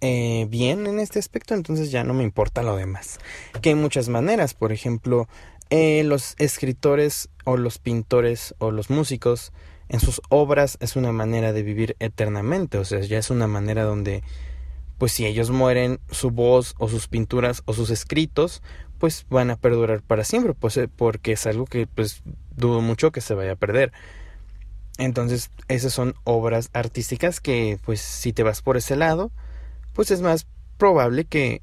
eh, 0.00 0.46
bien 0.48 0.86
en 0.86 1.00
este 1.00 1.18
aspecto, 1.18 1.54
entonces 1.54 1.90
ya 1.90 2.04
no 2.04 2.14
me 2.14 2.24
importa 2.24 2.62
lo 2.62 2.76
demás. 2.76 3.18
Que 3.62 3.70
hay 3.70 3.74
muchas 3.74 4.08
maneras, 4.08 4.54
por 4.54 4.72
ejemplo, 4.72 5.28
eh, 5.70 6.02
los 6.04 6.34
escritores 6.38 7.28
o 7.44 7.56
los 7.56 7.78
pintores 7.78 8.54
o 8.58 8.70
los 8.70 8.90
músicos 8.90 9.52
en 9.88 10.00
sus 10.00 10.20
obras 10.28 10.78
es 10.80 10.96
una 10.96 11.12
manera 11.12 11.52
de 11.52 11.62
vivir 11.62 11.96
eternamente, 12.00 12.78
o 12.78 12.84
sea, 12.84 13.00
ya 13.00 13.18
es 13.18 13.30
una 13.30 13.46
manera 13.46 13.84
donde 13.84 14.22
pues 14.98 15.12
si 15.12 15.26
ellos 15.26 15.50
mueren, 15.50 16.00
su 16.10 16.30
voz 16.30 16.74
o 16.78 16.88
sus 16.88 17.06
pinturas 17.06 17.62
o 17.66 17.74
sus 17.74 17.90
escritos, 17.90 18.62
pues 18.98 19.26
van 19.28 19.50
a 19.50 19.56
perdurar 19.56 20.02
para 20.02 20.24
siempre, 20.24 20.54
pues 20.54 20.76
eh, 20.78 20.88
porque 20.88 21.32
es 21.32 21.46
algo 21.46 21.66
que 21.66 21.86
pues 21.86 22.22
dudo 22.56 22.80
mucho 22.80 23.12
que 23.12 23.20
se 23.20 23.34
vaya 23.34 23.52
a 23.52 23.56
perder. 23.56 23.92
Entonces, 24.98 25.50
esas 25.68 25.92
son 25.92 26.14
obras 26.24 26.70
artísticas 26.72 27.40
que 27.40 27.78
pues 27.84 28.00
si 28.00 28.32
te 28.32 28.42
vas 28.42 28.62
por 28.62 28.78
ese 28.78 28.96
lado, 28.96 29.30
pues 29.96 30.10
es 30.10 30.20
más 30.20 30.46
probable 30.76 31.24
que 31.24 31.62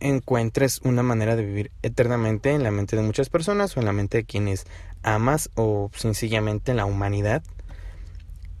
encuentres 0.00 0.80
una 0.82 1.04
manera 1.04 1.36
de 1.36 1.46
vivir 1.46 1.70
eternamente 1.82 2.50
en 2.50 2.64
la 2.64 2.72
mente 2.72 2.96
de 2.96 3.02
muchas 3.02 3.30
personas 3.30 3.76
o 3.76 3.80
en 3.80 3.86
la 3.86 3.92
mente 3.92 4.18
de 4.18 4.24
quienes 4.24 4.66
amas 5.02 5.50
o 5.54 5.88
sencillamente 5.94 6.72
en 6.72 6.78
la 6.78 6.84
humanidad. 6.84 7.44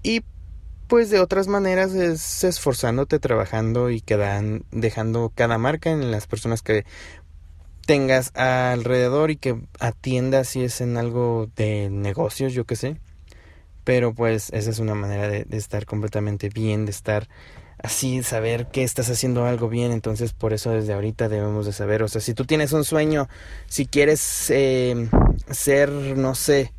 Y 0.04 0.22
pues 0.86 1.10
de 1.10 1.18
otras 1.18 1.48
maneras 1.48 1.92
es 1.92 2.44
esforzándote, 2.44 3.18
trabajando 3.18 3.90
y 3.90 4.00
quedan, 4.00 4.64
dejando 4.70 5.32
cada 5.34 5.58
marca 5.58 5.90
en 5.90 6.12
las 6.12 6.28
personas 6.28 6.62
que 6.62 6.84
tengas 7.86 8.30
alrededor 8.36 9.32
y 9.32 9.36
que 9.36 9.60
atiendas 9.80 10.48
si 10.48 10.62
es 10.62 10.80
en 10.80 10.96
algo 10.96 11.50
de 11.56 11.90
negocios, 11.90 12.52
yo 12.54 12.64
que 12.64 12.76
sé. 12.76 12.96
Pero 13.82 14.14
pues 14.14 14.50
esa 14.52 14.70
es 14.70 14.78
una 14.78 14.94
manera 14.94 15.28
de 15.28 15.46
estar 15.50 15.84
completamente 15.84 16.48
bien, 16.48 16.84
de 16.84 16.92
estar 16.92 17.28
así 17.82 18.22
saber 18.22 18.66
que 18.66 18.82
estás 18.82 19.08
haciendo 19.10 19.44
algo 19.46 19.68
bien, 19.68 19.92
entonces 19.92 20.32
por 20.32 20.52
eso 20.52 20.70
desde 20.70 20.92
ahorita 20.92 21.28
debemos 21.28 21.66
de 21.66 21.72
saber, 21.72 22.02
o 22.02 22.08
sea, 22.08 22.20
si 22.20 22.34
tú 22.34 22.44
tienes 22.44 22.72
un 22.72 22.84
sueño, 22.84 23.28
si 23.66 23.86
quieres 23.86 24.50
eh, 24.50 25.08
ser, 25.50 25.90
no 25.90 26.34
sé, 26.34 26.72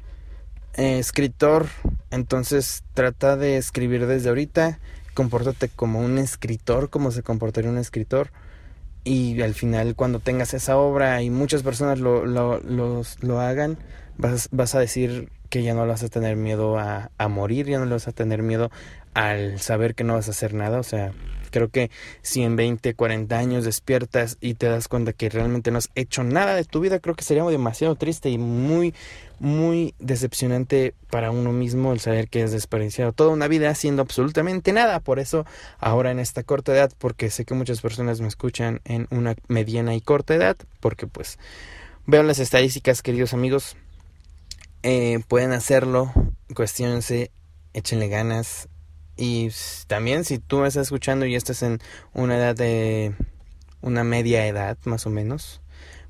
eh, 0.75 0.99
escritor, 0.99 1.67
entonces 2.11 2.83
trata 2.93 3.35
de 3.35 3.57
escribir 3.57 4.05
desde 4.05 4.29
ahorita, 4.29 4.79
compórtate 5.13 5.69
como 5.69 5.99
un 5.99 6.17
escritor, 6.17 6.89
como 6.89 7.11
se 7.11 7.23
comportaría 7.23 7.69
un 7.69 7.77
escritor, 7.77 8.31
y 9.03 9.41
al 9.41 9.55
final 9.55 9.95
cuando 9.95 10.19
tengas 10.19 10.53
esa 10.53 10.77
obra 10.77 11.21
y 11.23 11.29
muchas 11.29 11.63
personas 11.63 11.99
lo, 11.99 12.25
lo, 12.25 12.61
lo 12.61 13.39
hagan, 13.39 13.77
vas, 14.17 14.49
vas 14.51 14.75
a 14.75 14.79
decir 14.79 15.29
que 15.49 15.63
ya 15.63 15.73
no 15.73 15.85
vas 15.85 16.03
a 16.03 16.07
tener 16.07 16.37
miedo 16.37 16.77
a, 16.77 17.11
a 17.17 17.27
morir, 17.27 17.65
ya 17.67 17.79
no 17.79 17.85
le 17.85 17.91
vas 17.91 18.07
a 18.07 18.13
tener 18.13 18.41
miedo 18.41 18.71
al 19.13 19.59
saber 19.59 19.95
que 19.95 20.03
no 20.03 20.13
vas 20.13 20.27
a 20.27 20.31
hacer 20.31 20.53
nada, 20.53 20.79
o 20.79 20.83
sea, 20.83 21.11
creo 21.51 21.69
que 21.69 21.91
si 22.21 22.43
en 22.43 22.55
20, 22.55 22.95
40 22.95 23.37
años 23.37 23.65
despiertas 23.65 24.37
y 24.41 24.55
te 24.55 24.67
das 24.67 24.87
cuenta 24.87 25.13
que 25.13 25.29
realmente 25.29 25.69
no 25.69 25.77
has 25.77 25.89
hecho 25.95 26.23
nada 26.23 26.55
de 26.55 26.63
tu 26.63 26.79
vida, 26.79 26.99
creo 26.99 27.15
que 27.15 27.23
sería 27.23 27.43
demasiado 27.43 27.95
triste 27.95 28.29
y 28.29 28.37
muy, 28.37 28.95
muy 29.39 29.93
decepcionante 29.99 30.95
para 31.09 31.29
uno 31.29 31.51
mismo 31.51 31.93
el 31.93 31.99
saber 31.99 32.29
que 32.29 32.43
has 32.43 32.51
desperdiciado 32.51 33.11
toda 33.11 33.29
una 33.29 33.47
vida 33.47 33.69
haciendo 33.69 34.01
absolutamente 34.01 34.73
nada. 34.73 34.99
Por 34.99 35.19
eso, 35.19 35.45
ahora 35.79 36.11
en 36.11 36.19
esta 36.19 36.43
corta 36.43 36.71
edad, 36.71 36.91
porque 36.97 37.29
sé 37.29 37.45
que 37.45 37.53
muchas 37.53 37.81
personas 37.81 38.21
me 38.21 38.27
escuchan 38.27 38.81
en 38.85 39.07
una 39.11 39.35
mediana 39.47 39.93
y 39.93 40.01
corta 40.01 40.35
edad, 40.35 40.57
porque 40.79 41.05
pues 41.05 41.37
veo 42.07 42.23
las 42.23 42.39
estadísticas, 42.39 43.01
queridos 43.01 43.33
amigos, 43.33 43.75
eh, 44.83 45.19
pueden 45.27 45.51
hacerlo, 45.51 46.11
cuestionense, 46.55 47.31
échenle 47.73 48.07
ganas, 48.07 48.67
y 49.21 49.51
también 49.85 50.23
si 50.23 50.39
tú 50.39 50.57
me 50.57 50.67
estás 50.67 50.87
escuchando 50.87 51.27
y 51.27 51.35
estás 51.35 51.61
en 51.61 51.77
una 52.15 52.37
edad 52.37 52.55
de 52.55 53.13
una 53.81 54.03
media 54.03 54.47
edad 54.47 54.79
más 54.85 55.05
o 55.05 55.11
menos, 55.11 55.61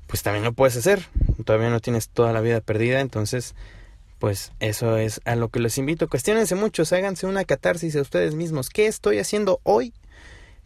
pues 0.06 0.22
también 0.22 0.44
lo 0.44 0.54
puedes 0.54 0.78
hacer. 0.78 1.08
Todavía 1.44 1.68
no 1.68 1.80
tienes 1.80 2.08
toda 2.08 2.32
la 2.32 2.40
vida 2.40 2.62
perdida, 2.62 3.00
entonces 3.00 3.54
pues 4.18 4.52
eso 4.60 4.96
es 4.96 5.20
a 5.26 5.36
lo 5.36 5.50
que 5.50 5.60
les 5.60 5.76
invito. 5.76 6.08
Cuestionense 6.08 6.54
mucho, 6.54 6.84
háganse 6.90 7.26
una 7.26 7.44
catarsis 7.44 7.96
a 7.96 8.00
ustedes 8.00 8.34
mismos. 8.34 8.70
¿Qué 8.70 8.86
estoy 8.86 9.18
haciendo 9.18 9.60
hoy 9.62 9.92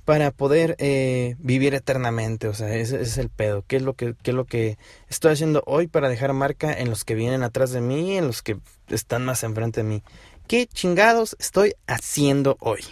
para 0.04 0.30
poder 0.30 0.76
eh, 0.78 1.34
vivir 1.40 1.74
eternamente? 1.74 2.46
O 2.46 2.54
sea, 2.54 2.72
ese, 2.76 3.02
es 3.02 3.18
el 3.18 3.28
pedo. 3.28 3.64
¿Qué 3.66 3.74
es, 3.74 3.82
lo 3.82 3.94
que, 3.94 4.14
¿Qué 4.22 4.30
es 4.30 4.36
lo 4.36 4.44
que 4.44 4.78
estoy 5.08 5.32
haciendo 5.32 5.64
hoy 5.66 5.88
para 5.88 6.08
dejar 6.08 6.32
marca 6.32 6.72
en 6.72 6.90
los 6.90 7.04
que 7.04 7.16
vienen 7.16 7.42
atrás 7.42 7.72
de 7.72 7.80
mí, 7.80 8.16
en 8.16 8.28
los 8.28 8.40
que 8.42 8.56
están 8.88 9.24
más 9.24 9.42
enfrente 9.42 9.82
de 9.82 9.88
mí? 9.88 10.02
¿Qué 10.46 10.68
chingados 10.68 11.34
estoy 11.40 11.74
haciendo 11.88 12.56
hoy? 12.60 12.84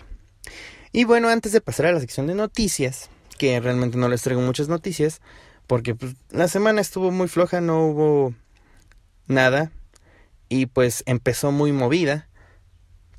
Y 0.91 1.05
bueno, 1.05 1.29
antes 1.29 1.53
de 1.53 1.61
pasar 1.61 1.87
a 1.87 1.93
la 1.93 2.01
sección 2.01 2.27
de 2.27 2.35
noticias, 2.35 3.11
que 3.39 3.61
realmente 3.61 3.97
no 3.97 4.09
les 4.09 4.23
traigo 4.23 4.43
muchas 4.43 4.67
noticias, 4.67 5.21
porque 5.69 5.95
pues, 5.95 6.17
la 6.31 6.49
semana 6.49 6.81
estuvo 6.81 7.13
muy 7.13 7.29
floja, 7.29 7.61
no 7.61 7.87
hubo 7.87 8.35
nada, 9.29 9.71
y 10.49 10.67
pues 10.67 11.05
empezó 11.07 11.53
muy 11.53 11.71
movida, 11.71 12.29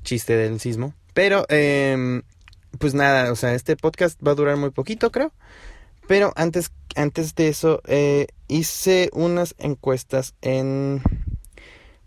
chiste 0.02 0.36
del 0.36 0.60
sismo, 0.60 0.92
pero 1.14 1.46
eh, 1.48 2.20
pues 2.78 2.92
nada, 2.92 3.32
o 3.32 3.36
sea, 3.36 3.54
este 3.54 3.74
podcast 3.74 4.20
va 4.22 4.32
a 4.32 4.36
durar 4.36 4.58
muy 4.58 4.70
poquito, 4.70 5.10
creo, 5.10 5.32
pero 6.06 6.34
antes, 6.36 6.72
antes 6.94 7.34
de 7.36 7.48
eso, 7.48 7.80
eh, 7.86 8.26
hice 8.48 9.08
unas 9.14 9.54
encuestas 9.56 10.34
en 10.42 11.00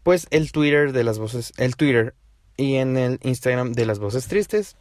pues 0.04 0.28
el 0.30 0.52
Twitter 0.52 0.92
de 0.92 1.04
las 1.04 1.18
voces, 1.20 1.54
el 1.58 1.76
Twitter 1.76 2.16
y 2.60 2.76
en 2.76 2.98
el 2.98 3.20
Instagram 3.24 3.72
de 3.72 3.86
las 3.86 4.00
voces 4.00 4.28
tristes, 4.28 4.76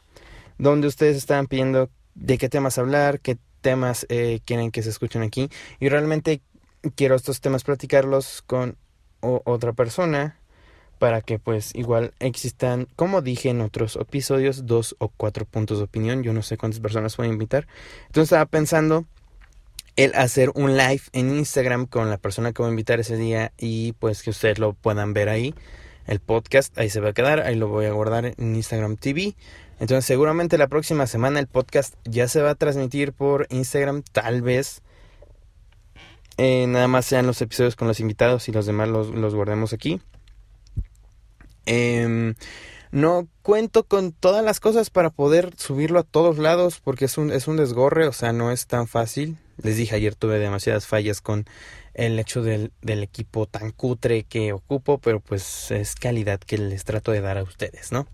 donde 0.59 0.89
ustedes 0.89 1.17
estaban 1.17 1.47
pidiendo 1.47 1.91
de 2.17 2.37
qué 2.37 2.49
temas 2.49 2.77
hablar, 2.77 3.21
qué 3.21 3.39
temas 3.61 4.05
eh, 4.09 4.41
quieren 4.45 4.73
que 4.73 4.83
se 4.83 4.91
escuchen 4.91 5.23
aquí. 5.23 5.49
Y 5.79 5.89
realmente 5.89 6.43
quiero 6.97 7.15
estos 7.15 7.41
temas 7.41 7.63
platicarlos 7.63 8.43
con 8.43 8.77
otra 9.21 9.73
persona 9.73 10.39
para 10.99 11.21
que 11.23 11.39
pues 11.39 11.75
igual 11.75 12.13
existan, 12.19 12.89
como 12.97 13.23
dije 13.23 13.51
en 13.51 13.61
otros 13.61 13.97
episodios, 13.97 14.67
dos 14.67 14.97
o 14.99 15.09
cuatro 15.09 15.45
puntos 15.45 15.79
de 15.79 15.85
opinión. 15.85 16.25
Yo 16.25 16.33
no 16.33 16.43
sé 16.43 16.57
cuántas 16.57 16.81
personas 16.81 17.17
voy 17.17 17.29
a 17.29 17.31
invitar. 17.31 17.69
Entonces 18.07 18.25
estaba 18.25 18.47
pensando 18.47 19.07
el 19.95 20.15
hacer 20.17 20.51
un 20.55 20.77
live 20.77 21.03
en 21.13 21.37
Instagram 21.37 21.87
con 21.87 22.11
la 22.11 22.19
persona 22.19 22.53
que 22.53 22.63
voy 22.63 22.71
a 22.71 22.73
invitar 22.73 22.99
ese 22.99 23.17
día 23.17 23.53
y 23.57 23.93
pues 23.93 24.25
que 24.25 24.31
ustedes 24.31 24.59
lo 24.59 24.73
puedan 24.73 25.13
ver 25.13 25.29
ahí. 25.29 25.55
El 26.09 26.19
podcast 26.19 26.77
ahí 26.77 26.91
se 26.91 27.01
va 27.01 27.11
a 27.11 27.13
quedar, 27.13 27.41
ahí 27.41 27.55
lo 27.55 27.69
voy 27.69 27.87
a 27.87 27.93
guardar 27.93 28.25
en 28.25 28.57
Instagram 28.57 28.97
TV. 28.97 29.37
Entonces 29.79 30.05
seguramente 30.05 30.59
la 30.59 30.67
próxima 30.67 31.07
semana 31.07 31.39
el 31.39 31.47
podcast 31.47 31.95
ya 32.05 32.27
se 32.27 32.43
va 32.43 32.51
a 32.51 32.55
transmitir 32.57 33.13
por 33.13 33.47
Instagram, 33.51 34.03
tal 34.11 34.43
vez. 34.43 34.83
Eh, 36.37 36.67
nada 36.67 36.89
más 36.89 37.07
sean 37.07 37.27
los 37.27 37.41
episodios 37.43 37.77
con 37.77 37.87
los 37.87 38.01
invitados 38.01 38.49
y 38.49 38.53
los 38.53 38.67
demás 38.67 38.89
los, 38.89 39.09
los 39.11 39.35
guardemos 39.35 39.73
aquí. 39.73 40.01
Eh, 41.67 42.35
no 42.91 43.29
cuento 43.43 43.85
con 43.85 44.13
todas 44.13 44.45
las 44.45 44.61
cosas 44.61 44.91
para 44.91 45.11
poder 45.11 45.55
subirlo 45.57 46.01
a 46.01 46.05
todos 46.05 46.39
lados 46.39 46.81
porque 46.83 47.07
es 47.07 47.19
un, 47.19 47.31
es 47.31 47.49
un 47.49 47.57
desgorre, 47.57 48.07
o 48.07 48.13
sea, 48.13 48.33
no 48.33 48.51
es 48.51 48.67
tan 48.67 48.87
fácil. 48.87 49.37
Les 49.61 49.77
dije 49.77 49.97
ayer 49.97 50.15
tuve 50.15 50.39
demasiadas 50.39 50.87
fallas 50.87 51.21
con 51.21 51.47
el 51.95 52.19
hecho 52.19 52.43
del, 52.43 52.73
del 52.81 53.03
equipo 53.03 53.47
tan 53.47 53.73
cutre 53.73 54.23
que 54.23 54.53
ocupo, 54.53 54.99
pero 54.99 55.21
pues 55.21 55.71
es 55.71 55.95
calidad 55.95 56.39
que 56.39 56.59
les 56.59 56.85
trato 56.85 57.11
de 57.13 57.21
dar 57.21 57.39
a 57.39 57.43
ustedes, 57.43 57.91
¿no? 57.91 58.07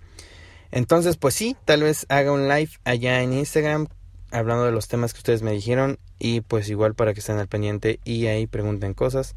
Entonces, 0.70 1.16
pues 1.16 1.34
sí, 1.34 1.56
tal 1.64 1.82
vez 1.82 2.06
haga 2.08 2.32
un 2.32 2.48
live 2.48 2.70
allá 2.84 3.22
en 3.22 3.32
Instagram 3.32 3.86
hablando 4.32 4.64
de 4.64 4.72
los 4.72 4.88
temas 4.88 5.12
que 5.12 5.18
ustedes 5.18 5.42
me 5.42 5.52
dijeron 5.52 5.98
y 6.18 6.40
pues 6.40 6.68
igual 6.68 6.94
para 6.94 7.14
que 7.14 7.20
estén 7.20 7.38
al 7.38 7.46
pendiente 7.46 8.00
y 8.04 8.26
ahí 8.26 8.46
pregunten 8.46 8.94
cosas. 8.94 9.36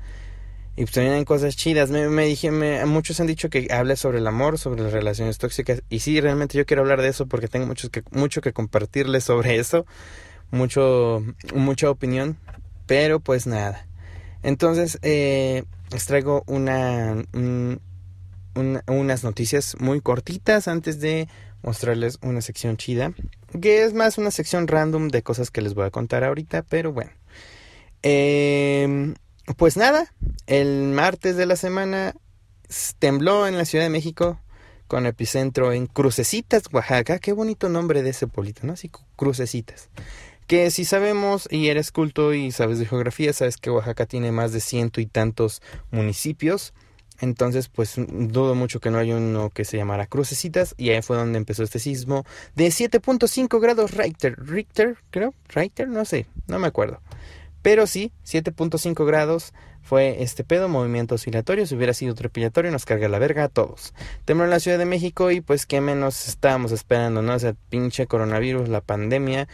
Y 0.78 0.84
pues 0.84 0.92
también 0.92 1.26
cosas 1.26 1.56
chidas. 1.56 1.90
Me, 1.90 2.08
me 2.08 2.26
dije, 2.26 2.52
me, 2.52 2.86
muchos 2.86 3.20
han 3.20 3.26
dicho 3.26 3.50
que 3.50 3.68
hable 3.72 3.96
sobre 3.96 4.20
el 4.20 4.28
amor, 4.28 4.60
sobre 4.60 4.84
las 4.84 4.94
relaciones 4.94 5.40
tóxicas. 5.40 5.82
Y 5.90 6.00
sí, 6.00 6.22
realmente 6.22 6.56
yo 6.56 6.68
quiero 6.68 6.84
hablar 6.84 7.02
de 7.02 7.08
eso 7.08 7.26
porque 7.26 7.48
tengo 7.48 7.66
mucho 7.66 7.90
que, 7.90 8.04
mucho 8.12 8.42
que 8.42 8.54
compartirles 8.54 9.24
sobre 9.24 9.58
eso. 9.58 9.88
Mucho, 10.52 11.24
mucha 11.56 11.90
opinión. 11.90 12.38
Pero 12.86 13.20
pues 13.20 13.48
nada. 13.48 13.88
Entonces, 14.44 15.00
eh, 15.02 15.64
les 15.92 16.06
traigo 16.06 16.44
una, 16.46 17.24
unas 18.54 19.24
noticias 19.24 19.76
muy 19.80 20.00
cortitas 20.00 20.68
antes 20.68 21.00
de 21.00 21.28
mostrarles 21.64 22.20
una 22.22 22.42
sección 22.42 22.78
chida. 22.78 23.14
Que 23.60 23.84
es 23.84 23.96
más 23.96 24.20
una 24.20 24.30
sección 24.30 24.68
random 24.68 25.08
de 25.08 25.24
cosas 25.24 25.50
que 25.50 25.64
les 25.64 25.74
voy 25.74 25.88
a 25.88 25.90
contar 25.90 26.24
ahorita. 26.24 26.62
Pero 26.62 26.94
bueno. 26.94 27.10
Eh, 28.04 29.16
pues 29.56 29.78
nada, 29.78 30.14
el 30.46 30.90
martes 30.90 31.38
de 31.38 31.46
la 31.46 31.56
semana 31.56 32.14
tembló 33.00 33.48
en 33.48 33.58
la 33.58 33.66
Ciudad 33.66 33.86
de 33.86 33.90
México 33.90 34.40
con 34.88 35.06
epicentro 35.06 35.74
en 35.74 35.88
Crucecitas, 35.88 36.64
Oaxaca. 36.72 37.20
Qué 37.20 37.34
bonito 37.34 37.70
nombre 37.70 38.04
de 38.04 38.12
ese 38.12 38.28
pueblito, 38.28 38.66
¿no? 38.66 38.74
Así, 38.74 38.92
Crucecitas. 39.16 39.90
Que 40.48 40.72
si 40.72 40.86
sabemos 40.86 41.48
y 41.52 41.68
eres 41.68 41.92
culto 41.92 42.34
y 42.34 42.52
sabes 42.52 42.80
de 42.80 42.86
geografía, 42.86 43.34
sabes 43.34 43.58
que 43.58 43.70
Oaxaca 43.70 44.06
tiene 44.06 44.32
más 44.32 44.54
de 44.54 44.62
ciento 44.62 45.02
y 45.02 45.06
tantos 45.06 45.62
municipios. 45.92 46.74
Entonces, 47.20 47.68
pues 47.68 47.96
dudo 47.98 48.56
mucho 48.56 48.80
que 48.80 48.92
no 48.92 49.00
haya 49.00 49.16
uno 49.16 49.50
que 49.50 49.66
se 49.66 49.76
llamara 49.76 50.06
Crucecitas. 50.06 50.74
Y 50.78 50.92
ahí 50.92 51.02
fue 51.02 51.18
donde 51.18 51.38
empezó 51.38 51.64
este 51.64 51.80
sismo 51.80 52.26
de 52.56 52.68
7.5 52.68 53.60
grados 53.60 53.92
Richter. 53.92 54.36
Richter, 54.38 54.98
creo. 55.10 55.34
Richter, 55.50 55.90
no 55.90 56.06
sé, 56.06 56.28
no 56.48 56.60
me 56.60 56.68
acuerdo. 56.68 57.02
Pero 57.68 57.86
sí, 57.86 58.14
7.5 58.26 59.06
grados 59.06 59.54
fue 59.82 60.24
este 60.24 60.46
pedo, 60.46 60.70
movimiento 60.70 61.16
oscilatorio. 61.16 61.66
Si 61.66 61.76
hubiera 61.76 61.94
sido 61.94 62.16
trepidatorio, 62.16 62.72
nos 62.72 62.86
carga 62.86 63.10
la 63.10 63.20
verga 63.20 63.44
a 63.44 63.50
todos. 63.50 63.94
Tembló 64.24 64.46
en 64.46 64.52
la 64.52 64.62
Ciudad 64.62 64.78
de 64.78 64.86
México 64.86 65.32
y 65.32 65.42
pues 65.42 65.66
qué 65.66 65.82
menos 65.82 66.30
estábamos 66.30 66.72
esperando, 66.72 67.22
¿no? 67.22 67.34
O 67.34 67.40
sea, 67.40 67.56
pinche 67.68 68.08
coronavirus, 68.08 68.70
la 68.70 68.80
pandemia. 68.80 69.50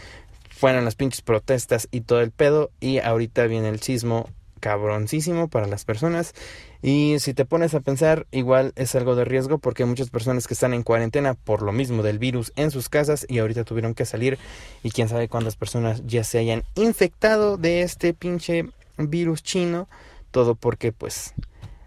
fueron 0.48 0.86
las 0.86 0.94
pinches 0.94 1.22
protestas 1.22 1.88
y 1.90 2.02
todo 2.02 2.22
el 2.22 2.30
pedo 2.30 2.70
y 2.80 3.00
ahorita 3.00 3.48
viene 3.48 3.70
el 3.70 3.82
sismo 3.82 4.30
cabroncísimo 4.60 5.48
para 5.48 5.66
las 5.66 5.84
personas 5.84 6.36
y 6.84 7.16
si 7.20 7.34
te 7.34 7.46
pones 7.46 7.74
a 7.74 7.80
pensar 7.80 8.28
igual 8.32 8.74
es 8.76 8.94
algo 8.94 9.16
de 9.16 9.24
riesgo 9.24 9.58
porque 9.58 9.84
hay 9.84 9.90
muchas 9.90 10.10
personas 10.10 10.46
que 10.48 10.54
están 10.54 10.74
en 10.74 10.84
cuarentena 10.84 11.34
por 11.34 11.62
lo 11.62 11.72
mismo 11.72 12.04
del 12.04 12.20
virus 12.20 12.52
en 12.58 12.70
sus 12.70 12.90
casas 12.90 13.26
y 13.30 13.40
ahorita 13.40 13.64
tuvieron 13.64 13.96
que 13.96 14.06
salir 14.06 14.38
y 14.84 14.92
quién 14.92 15.08
sabe 15.08 15.30
cuántas 15.30 15.56
personas 15.56 16.04
ya 16.06 16.26
se 16.26 16.40
hayan 16.40 16.64
infectado 16.76 17.58
de 17.58 17.82
este 17.82 18.14
pinche 18.14 18.66
virus 18.98 19.42
chino 19.42 19.88
todo 20.32 20.56
porque 20.56 20.92
pues 20.92 21.34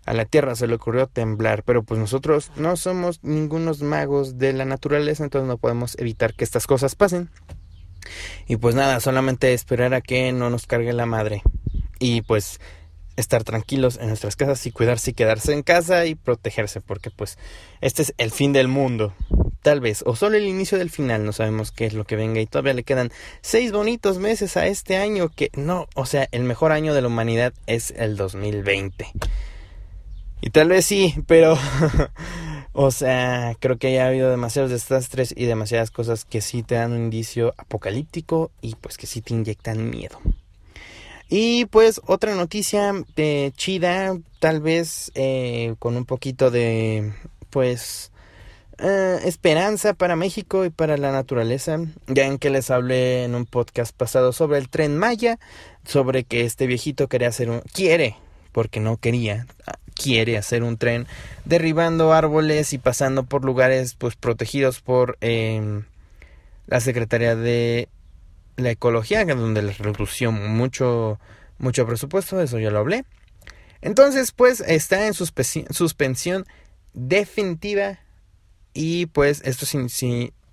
a 0.07 0.15
la 0.15 0.25
tierra 0.25 0.55
se 0.55 0.69
le 0.69 0.77
ocurrió 0.77 1.09
temblar, 1.09 1.65
pero 1.65 1.83
pues 1.83 1.99
nosotros 1.99 2.53
no 2.55 2.77
somos 2.77 3.23
ningunos 3.25 3.83
magos 3.83 4.39
de 4.39 4.53
la 4.53 4.65
naturaleza, 4.65 5.25
entonces 5.25 5.49
no 5.49 5.59
podemos 5.59 5.99
evitar 5.99 6.33
que 6.35 6.45
estas 6.45 6.69
cosas 6.69 6.95
pasen. 6.95 7.29
Y 8.47 8.57
pues 8.57 8.77
nada, 8.77 9.01
solamente 9.01 9.53
esperar 9.53 9.95
a 9.95 10.01
que 10.01 10.31
no 10.31 10.49
nos 10.49 10.67
cargue 10.67 10.93
la 10.93 11.07
madre 11.07 11.43
y 11.99 12.23
pues 12.23 12.61
estar 13.17 13.45
tranquilos 13.45 13.99
en 14.01 14.09
nuestras 14.09 14.37
casas 14.37 14.65
y 14.67 14.73
cuidarse 14.73 15.11
y 15.11 15.15
quedarse 15.15 15.53
en 15.53 15.63
casa 15.63 16.07
y 16.07 16.15
protegerse 16.15 16.81
porque 16.81 17.11
pues 17.11 17.39
este 17.81 18.03
es 18.03 18.15
el 18.19 18.31
fin 18.31 18.53
del 18.53 18.69
mundo. 18.69 19.15
Tal 19.63 19.81
vez 19.81 20.03
o 20.07 20.15
solo 20.15 20.37
el 20.37 20.47
inicio 20.47 20.79
del 20.79 20.91
final 20.91 21.25
no 21.25 21.33
sabemos 21.33 21.73
qué 21.73 21.87
es 21.87 21.95
lo 21.95 22.05
que 22.05 22.17
venga 22.17 22.41
y 22.41 22.47
todavía 22.47 22.75
le 22.75 22.85
quedan 22.85 23.11
seis 23.41 23.73
bonitos 23.73 24.19
meses 24.19 24.57
a 24.57 24.67
este 24.67 24.97
año 24.97 25.29
que 25.29 25.51
no 25.57 25.89
o 25.95 26.07
sea 26.07 26.29
el 26.31 26.45
mejor 26.45 26.71
año 26.71 26.95
de 26.95 27.03
la 27.03 27.09
humanidad 27.09 27.53
es 27.67 27.93
el 27.97 28.17
2020 28.17 29.11
y 30.41 30.51
tal 30.51 30.69
vez 30.69 30.85
sí 30.85 31.15
pero 31.27 31.59
o 32.73 32.93
sea 32.93 33.57
creo 33.59 33.77
que 33.77 33.89
haya 33.89 34.07
habido 34.07 34.31
demasiados 34.31 34.71
desastres 34.71 35.35
y 35.37 35.47
demasiadas 35.47 35.91
cosas 35.91 36.25
que 36.25 36.43
sí 36.43 36.63
te 36.63 36.77
dan 36.77 36.93
un 36.93 37.05
indicio 37.05 37.53
apocalíptico 37.57 38.53
y 38.61 38.77
pues 38.77 38.97
que 38.97 39.09
sí 39.09 39.21
te 39.21 39.35
inyectan 39.35 39.91
miedo 39.91 40.21
y 41.29 41.65
pues 41.67 42.01
otra 42.07 42.35
noticia 42.35 42.93
eh, 43.17 43.53
chida, 43.57 44.17
tal 44.39 44.61
vez 44.61 45.11
eh, 45.15 45.75
con 45.79 45.97
un 45.97 46.05
poquito 46.05 46.51
de 46.51 47.13
pues 47.51 48.13
eh, 48.79 49.21
esperanza 49.25 49.95
para 49.95 50.17
México 50.17 50.65
y 50.65 50.71
para 50.71 50.97
la 50.97 51.11
naturaleza. 51.11 51.79
Ya 52.07 52.27
en 52.27 52.39
que 52.39 52.51
les 52.51 52.71
hablé 52.71 53.25
en 53.25 53.35
un 53.35 53.47
podcast 53.47 53.97
pasado 53.97 54.33
sobre 54.33 54.59
el 54.59 54.69
tren 54.69 54.97
Maya, 54.99 55.39
sobre 55.85 56.25
que 56.25 56.45
este 56.45 56.67
viejito 56.67 57.09
quería 57.09 57.29
hacer 57.29 57.51
un 57.51 57.61
quiere, 57.73 58.17
porque 58.53 58.81
no 58.81 58.99
quería, 58.99 59.47
quiere 59.95 60.37
hacer 60.37 60.63
un 60.63 60.77
tren 60.77 61.07
derribando 61.45 62.13
árboles 62.13 62.73
y 62.73 62.79
pasando 62.79 63.25
por 63.25 63.45
lugares 63.45 63.95
pues 63.95 64.15
protegidos 64.15 64.81
por 64.81 65.17
em, 65.21 65.85
la 66.67 66.81
Secretaría 66.81 67.35
de 67.35 67.89
la 68.57 68.71
ecología, 68.71 69.25
donde 69.25 69.63
les 69.63 69.79
redució 69.79 70.33
mucho, 70.33 71.19
mucho 71.59 71.87
presupuesto, 71.87 72.41
eso 72.41 72.59
ya 72.59 72.71
lo 72.71 72.79
hablé. 72.79 73.05
Entonces, 73.81 74.33
pues 74.33 74.61
está 74.61 75.07
en 75.07 75.15
suspensión 75.15 76.47
definitiva 76.93 78.01
y 78.73 79.07
pues 79.07 79.43
esto 79.45 79.67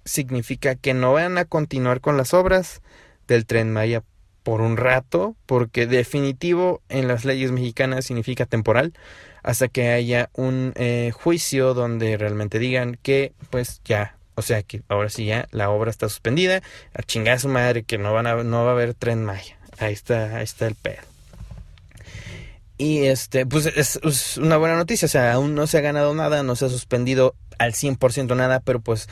significa 0.05 0.75
que 0.75 0.93
no 0.93 1.13
van 1.13 1.38
a 1.38 1.45
continuar 1.45 2.01
con 2.01 2.17
las 2.17 2.33
obras 2.33 2.81
del 3.27 3.45
tren 3.45 3.72
Maya 3.72 4.03
por 4.43 4.62
un 4.62 4.75
rato, 4.77 5.36
porque 5.45 5.88
definitivo 5.88 6.81
en 6.89 7.07
las 7.07 7.24
leyes 7.24 7.51
mexicanas 7.51 8.05
significa 8.05 8.45
temporal, 8.45 8.93
hasta 9.41 9.69
que 9.69 9.89
haya 9.89 10.29
un 10.33 10.74
eh, 10.75 11.12
juicio 11.13 11.74
donde 11.74 12.17
realmente 12.17 12.60
digan 12.60 12.98
que 13.01 13.33
pues 13.50 13.81
ya 13.86 14.17
o 14.35 14.41
sea 14.41 14.63
que 14.63 14.81
ahora 14.87 15.09
sí 15.09 15.25
ya 15.25 15.47
la 15.51 15.69
obra 15.69 15.91
está 15.91 16.09
suspendida. 16.09 16.61
A 16.93 17.39
su 17.39 17.47
madre 17.49 17.83
que 17.83 17.97
no, 17.97 18.13
van 18.13 18.27
a, 18.27 18.43
no 18.43 18.63
va 18.63 18.71
a 18.71 18.73
haber 18.73 18.93
tren 18.93 19.23
Maya. 19.23 19.57
Ahí 19.79 19.93
está, 19.93 20.37
ahí 20.37 20.43
está 20.43 20.67
el 20.67 20.75
pedo. 20.75 21.01
Y 22.77 23.05
este, 23.05 23.45
pues 23.45 23.65
es, 23.65 24.37
una 24.37 24.57
buena 24.57 24.75
noticia. 24.75 25.05
O 25.05 25.09
sea, 25.09 25.33
aún 25.33 25.55
no 25.55 25.67
se 25.67 25.77
ha 25.77 25.81
ganado 25.81 26.13
nada, 26.13 26.43
no 26.43 26.55
se 26.55 26.65
ha 26.65 26.69
suspendido 26.69 27.35
al 27.59 27.74
100% 27.74 28.35
nada, 28.35 28.59
pero 28.59 28.81
pues 28.81 29.07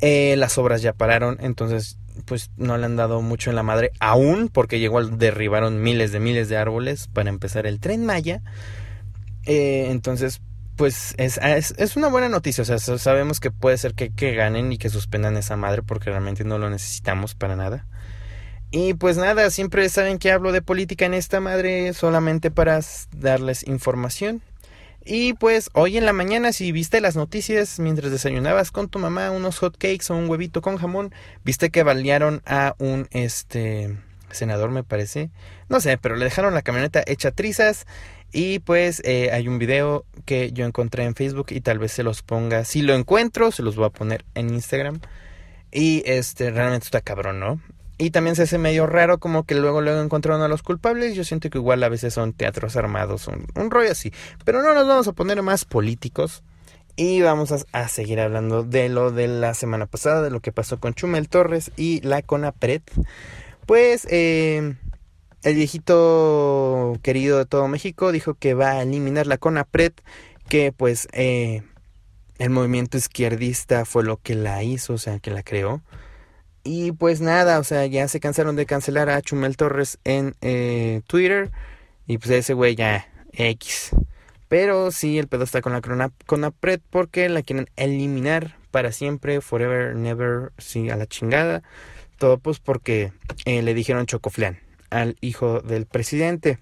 eh, 0.00 0.36
las 0.36 0.58
obras 0.58 0.82
ya 0.82 0.92
pararon. 0.92 1.38
Entonces, 1.40 1.98
pues 2.24 2.50
no 2.56 2.76
le 2.76 2.86
han 2.86 2.96
dado 2.96 3.22
mucho 3.22 3.50
en 3.50 3.56
la 3.56 3.62
madre 3.62 3.92
aún, 4.00 4.48
porque 4.48 4.78
igual 4.78 5.18
derribaron 5.18 5.82
miles 5.82 6.12
de 6.12 6.20
miles 6.20 6.48
de 6.48 6.56
árboles 6.56 7.08
para 7.08 7.30
empezar 7.30 7.66
el 7.66 7.80
tren 7.80 8.04
Maya. 8.04 8.42
Eh, 9.46 9.88
entonces, 9.90 10.40
pues 10.76 11.14
es, 11.18 11.38
es, 11.38 11.96
una 11.96 12.08
buena 12.08 12.28
noticia. 12.28 12.62
O 12.62 12.64
sea, 12.64 12.78
sabemos 12.78 13.40
que 13.40 13.50
puede 13.50 13.78
ser 13.78 13.94
que, 13.94 14.10
que, 14.10 14.34
ganen 14.34 14.72
y 14.72 14.78
que 14.78 14.90
suspendan 14.90 15.36
esa 15.36 15.56
madre 15.56 15.82
porque 15.82 16.10
realmente 16.10 16.44
no 16.44 16.58
lo 16.58 16.70
necesitamos 16.70 17.34
para 17.34 17.56
nada. 17.56 17.86
Y 18.70 18.94
pues 18.94 19.16
nada, 19.16 19.50
siempre 19.50 19.88
saben 19.88 20.18
que 20.18 20.32
hablo 20.32 20.52
de 20.52 20.62
política 20.62 21.06
en 21.06 21.14
esta 21.14 21.40
madre 21.40 21.92
solamente 21.94 22.50
para 22.50 22.80
darles 23.12 23.66
información. 23.66 24.42
Y 25.04 25.34
pues 25.34 25.70
hoy 25.72 25.96
en 25.96 26.04
la 26.04 26.12
mañana, 26.12 26.52
si 26.52 26.72
viste 26.72 27.00
las 27.00 27.14
noticias 27.14 27.78
mientras 27.78 28.10
desayunabas 28.10 28.72
con 28.72 28.88
tu 28.88 28.98
mamá 28.98 29.30
unos 29.30 29.58
hot 29.58 29.78
cakes 29.78 30.10
o 30.10 30.16
un 30.16 30.28
huevito 30.28 30.62
con 30.62 30.78
jamón, 30.78 31.14
viste 31.44 31.70
que 31.70 31.84
balearon 31.84 32.42
a 32.44 32.74
un 32.78 33.06
este 33.12 33.96
senador, 34.32 34.70
me 34.72 34.82
parece. 34.82 35.30
No 35.68 35.80
sé, 35.80 35.96
pero 35.96 36.16
le 36.16 36.24
dejaron 36.24 36.54
la 36.54 36.62
camioneta 36.62 37.04
hecha 37.06 37.30
trizas 37.30 37.86
y 38.32 38.58
pues 38.60 39.00
eh, 39.04 39.30
hay 39.32 39.48
un 39.48 39.58
video 39.58 40.04
que 40.24 40.52
yo 40.52 40.66
encontré 40.66 41.04
en 41.04 41.14
Facebook 41.14 41.46
y 41.50 41.60
tal 41.60 41.78
vez 41.78 41.92
se 41.92 42.02
los 42.02 42.22
ponga. 42.22 42.64
Si 42.64 42.82
lo 42.82 42.94
encuentro, 42.94 43.50
se 43.50 43.62
los 43.62 43.76
voy 43.76 43.86
a 43.86 43.90
poner 43.90 44.24
en 44.34 44.52
Instagram. 44.52 45.00
Y 45.72 46.02
este, 46.06 46.50
realmente 46.50 46.84
está 46.84 47.00
cabrón, 47.00 47.40
¿no? 47.40 47.60
Y 47.98 48.10
también 48.10 48.36
se 48.36 48.42
hace 48.42 48.58
medio 48.58 48.86
raro 48.86 49.18
como 49.18 49.44
que 49.44 49.54
luego 49.54 49.80
luego 49.80 50.00
encontraron 50.00 50.42
a 50.42 50.48
los 50.48 50.62
culpables. 50.62 51.14
Yo 51.14 51.24
siento 51.24 51.50
que 51.50 51.58
igual 51.58 51.82
a 51.82 51.88
veces 51.88 52.14
son 52.14 52.32
teatros 52.32 52.76
armados, 52.76 53.26
un, 53.28 53.46
un 53.54 53.70
rollo 53.70 53.90
así. 53.90 54.12
Pero 54.44 54.62
no 54.62 54.74
nos 54.74 54.86
vamos 54.86 55.08
a 55.08 55.12
poner 55.12 55.42
más 55.42 55.64
políticos. 55.64 56.42
Y 56.98 57.20
vamos 57.20 57.52
a, 57.52 57.88
seguir 57.88 58.20
hablando 58.20 58.62
de 58.62 58.88
lo 58.88 59.10
de 59.12 59.28
la 59.28 59.52
semana 59.52 59.84
pasada, 59.84 60.22
de 60.22 60.30
lo 60.30 60.40
que 60.40 60.50
pasó 60.50 60.80
con 60.80 60.94
Chumel 60.94 61.28
Torres 61.28 61.70
y 61.76 62.00
la 62.00 62.22
Conapred. 62.22 62.80
Pues 63.66 64.06
eh, 64.10 64.76
el 65.46 65.54
viejito 65.54 66.98
querido 67.02 67.38
de 67.38 67.46
todo 67.46 67.68
México 67.68 68.10
dijo 68.10 68.34
que 68.34 68.54
va 68.54 68.72
a 68.72 68.82
eliminar 68.82 69.28
la 69.28 69.38
CONAPRED, 69.38 69.92
que 70.48 70.72
pues 70.72 71.06
eh, 71.12 71.62
el 72.38 72.50
movimiento 72.50 72.98
izquierdista 72.98 73.84
fue 73.84 74.02
lo 74.02 74.16
que 74.16 74.34
la 74.34 74.64
hizo, 74.64 74.94
o 74.94 74.98
sea, 74.98 75.20
que 75.20 75.30
la 75.30 75.44
creó. 75.44 75.82
Y 76.64 76.90
pues 76.90 77.20
nada, 77.20 77.60
o 77.60 77.64
sea, 77.64 77.86
ya 77.86 78.08
se 78.08 78.18
cansaron 78.18 78.56
de 78.56 78.66
cancelar 78.66 79.08
a 79.08 79.22
Chumel 79.22 79.56
Torres 79.56 80.00
en 80.02 80.34
eh, 80.40 81.02
Twitter. 81.06 81.52
Y 82.08 82.18
pues 82.18 82.30
ese 82.32 82.52
güey 82.52 82.74
ya 82.74 83.08
X. 83.32 83.90
Pero 84.48 84.90
sí, 84.90 85.16
el 85.16 85.28
pedo 85.28 85.44
está 85.44 85.60
con 85.60 85.72
la 85.72 86.10
CONAPRED 86.26 86.80
porque 86.90 87.28
la 87.28 87.42
quieren 87.42 87.70
eliminar 87.76 88.56
para 88.72 88.90
siempre, 88.90 89.40
forever, 89.40 89.94
never, 89.94 90.50
sí, 90.58 90.90
a 90.90 90.96
la 90.96 91.06
chingada. 91.06 91.62
Todo 92.18 92.38
pues 92.38 92.58
porque 92.58 93.12
eh, 93.44 93.62
le 93.62 93.74
dijeron 93.74 94.06
chocoflean 94.06 94.65
al 94.90 95.16
hijo 95.20 95.60
del 95.60 95.86
presidente. 95.86 96.58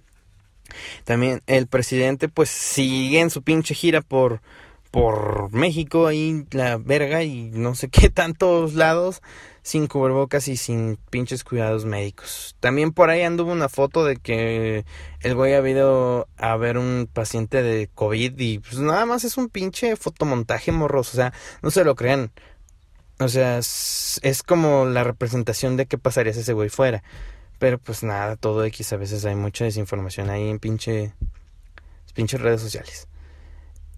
También 1.05 1.43
el 1.47 1.67
presidente 1.67 2.29
pues 2.29 2.49
sigue 2.49 3.21
en 3.21 3.31
su 3.31 3.43
pinche 3.43 3.75
gira 3.75 4.01
por 4.01 4.41
por 4.95 5.53
México 5.53 6.07
ahí 6.07 6.47
la 6.53 6.77
verga 6.77 7.25
y 7.25 7.51
no 7.51 7.75
sé 7.75 7.89
qué 7.91 8.11
tantos 8.11 8.75
lados 8.75 9.23
sin 9.61 9.89
cubrebocas 9.89 10.47
y 10.47 10.57
sin 10.57 10.99
pinches 11.11 11.43
cuidados 11.43 11.85
médicos. 11.85 12.55
También 12.61 12.93
por 12.93 13.11
ahí 13.11 13.23
anduvo 13.23 13.51
una 13.51 13.69
foto 13.69 14.05
de 14.05 14.19
que 14.19 14.85
el 15.21 15.35
güey 15.35 15.55
ha 15.55 15.69
ido 15.69 16.29
a 16.37 16.57
ver 16.57 16.79
un 16.79 17.09
paciente 17.13 17.65
de 17.65 17.91
COVID 17.93 18.39
y 18.39 18.61
pues 18.61 18.79
nada 18.79 19.05
más 19.05 19.25
es 19.25 19.37
un 19.37 19.49
pinche 19.49 19.97
fotomontaje 19.97 20.71
morroso, 20.71 21.11
o 21.15 21.17
sea, 21.17 21.33
no 21.61 21.73
se 21.73 21.83
lo 21.83 21.97
crean. 21.97 22.31
O 23.19 23.29
sea, 23.29 23.59
es, 23.59 24.21
es 24.23 24.45
como 24.45 24.85
la 24.85 25.03
representación 25.03 25.77
de 25.77 25.87
qué 25.87 25.99
pasaría 25.99 26.33
si 26.33 26.41
ese 26.41 26.53
güey 26.53 26.69
fuera. 26.69 27.03
Pero 27.65 27.79
pues 27.79 28.03
nada, 28.03 28.37
todo 28.37 28.63
X, 28.67 28.93
a 28.93 28.99
veces 28.99 29.25
hay 29.25 29.37
mucha 29.37 29.65
desinformación 29.65 30.29
ahí 30.29 30.51
en 30.51 30.59
pinche, 30.59 31.15
pinche 32.13 32.37
redes 32.37 32.61
sociales. 32.61 33.09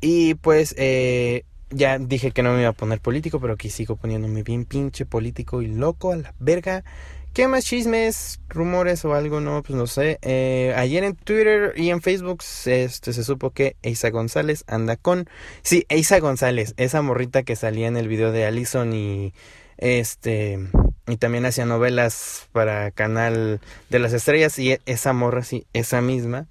Y 0.01 0.35
pues 0.35 0.73
eh, 0.79 1.43
ya 1.71 1.99
dije 1.99 2.31
que 2.31 2.45
no 2.45 2.53
me 2.53 2.61
iba 2.61 2.69
a 2.69 2.75
poner 2.75 3.01
político, 3.01 3.41
pero 3.41 3.55
aquí 3.55 3.69
sigo 3.69 3.97
poniéndome 3.97 4.45
bien 4.45 4.67
pinche 4.67 5.05
político 5.05 5.63
y 5.63 5.67
loco 5.67 6.13
a 6.13 6.17
la 6.17 6.33
verga. 6.39 6.85
¿Qué 7.33 7.49
más 7.49 7.65
chismes, 7.65 8.39
rumores 8.49 9.05
o 9.05 9.15
algo? 9.15 9.41
No, 9.41 9.65
pues 9.65 9.77
no 9.77 9.89
sé. 9.89 10.21
Eh, 10.23 10.73
ayer 10.77 11.03
en 11.03 11.17
Twitter 11.17 11.73
y 11.77 11.91
en 11.91 12.03
Facebook 12.03 12.45
este, 12.67 13.13
se 13.13 13.25
supo 13.25 13.51
que 13.51 13.75
Eisa 13.83 14.11
González 14.11 14.63
anda 14.69 14.95
con... 14.95 15.29
Sí, 15.63 15.87
Eisa 15.89 16.21
González, 16.21 16.75
esa 16.77 17.03
morrita 17.03 17.43
que 17.43 17.57
salía 17.57 17.89
en 17.89 17.97
el 17.97 18.07
video 18.07 18.31
de 18.31 18.45
Allison 18.45 18.93
y 18.93 19.35
este 19.77 20.69
y 21.07 21.17
también 21.17 21.47
hacía 21.47 21.67
novelas 21.67 22.49
para 22.53 22.91
Canal 22.91 23.61
de 23.91 23.99
las 23.99 24.13
Estrellas 24.13 24.59
y 24.59 24.79
esa 24.87 25.13
morra, 25.13 25.43
sí, 25.43 25.67
esa 25.73 26.01
misma, 26.01 26.47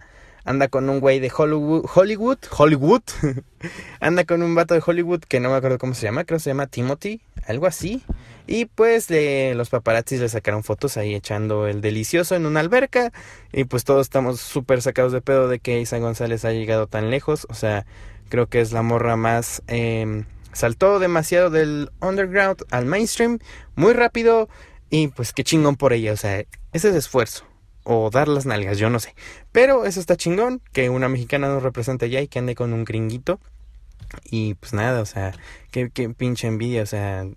anda 0.46 0.68
con 0.68 0.90
un 0.90 1.00
güey 1.00 1.20
de 1.20 1.32
Hollywood, 1.36 1.86
Hollywood, 1.94 2.38
Hollywood, 2.56 3.02
anda 4.00 4.24
con 4.24 4.44
un 4.44 4.56
vato 4.56 4.74
de 4.74 4.84
Hollywood 4.86 5.22
que 5.22 5.40
no 5.40 5.50
me 5.50 5.56
acuerdo 5.56 5.78
cómo 5.78 5.94
se 5.94 6.04
llama, 6.04 6.24
creo 6.24 6.38
que 6.38 6.44
se 6.44 6.52
llama 6.52 6.68
Timothy, 6.68 7.22
algo 7.48 7.66
así. 7.66 8.04
Y 8.48 8.66
pues 8.66 9.08
los 9.10 9.70
paparazzis 9.70 10.20
le 10.20 10.30
sacaron 10.30 10.64
fotos 10.64 10.98
ahí 10.98 11.16
echando 11.16 11.68
el 11.68 11.82
delicioso 11.82 12.36
en 12.36 12.46
una 12.46 12.60
alberca. 12.60 13.12
Y 13.52 13.64
pues 13.64 13.84
todos 13.86 14.06
estamos 14.06 14.40
súper 14.40 14.84
sacados 14.84 15.12
de 15.12 15.22
pedo 15.22 15.48
de 15.48 15.58
que 15.58 15.82
Isa 15.82 15.98
González 15.98 16.46
ha 16.46 16.52
llegado 16.52 16.86
tan 16.86 17.10
lejos. 17.10 17.48
O 17.50 17.56
sea, 17.56 17.88
creo 18.30 18.48
que 18.48 18.62
es 18.62 18.72
la 18.72 18.84
morra 18.84 19.16
más... 19.16 19.64
Eh, 19.68 20.26
saltó 20.56 21.00
demasiado 21.00 21.50
del 21.50 21.92
underground 22.02 22.64
al 22.72 22.86
mainstream, 22.86 23.40
muy 23.76 23.94
rápido. 23.94 24.50
Y 24.90 25.10
pues 25.10 25.34
qué 25.34 25.44
chingón 25.44 25.76
por 25.76 25.94
ella. 25.94 26.14
O 26.14 26.18
sea, 26.18 26.40
ese 26.74 26.90
es 26.90 26.96
esfuerzo. 26.96 27.46
O 27.84 28.10
dar 28.10 28.28
las 28.28 28.46
nalgas, 28.46 28.80
yo 28.80 28.90
no 28.90 29.00
sé. 29.00 29.14
Pero 29.52 29.86
eso 29.86 30.00
está 30.00 30.16
chingón, 30.16 30.62
que 30.74 30.90
una 30.90 31.10
mexicana 31.10 31.48
nos 31.50 31.62
represente 31.62 32.06
allá 32.06 32.22
y 32.22 32.28
que 32.28 32.40
ande 32.40 32.56
con 32.56 32.74
un 32.74 32.84
gringuito. 32.84 33.40
Y 34.24 34.56
pues 34.56 34.74
nada, 34.74 35.02
o 35.02 35.06
sea, 35.06 35.34
qué, 35.72 35.90
qué 35.92 36.10
pinche 36.10 36.48
envidia, 36.48 36.84
o 36.84 36.86
sea, 36.86 37.28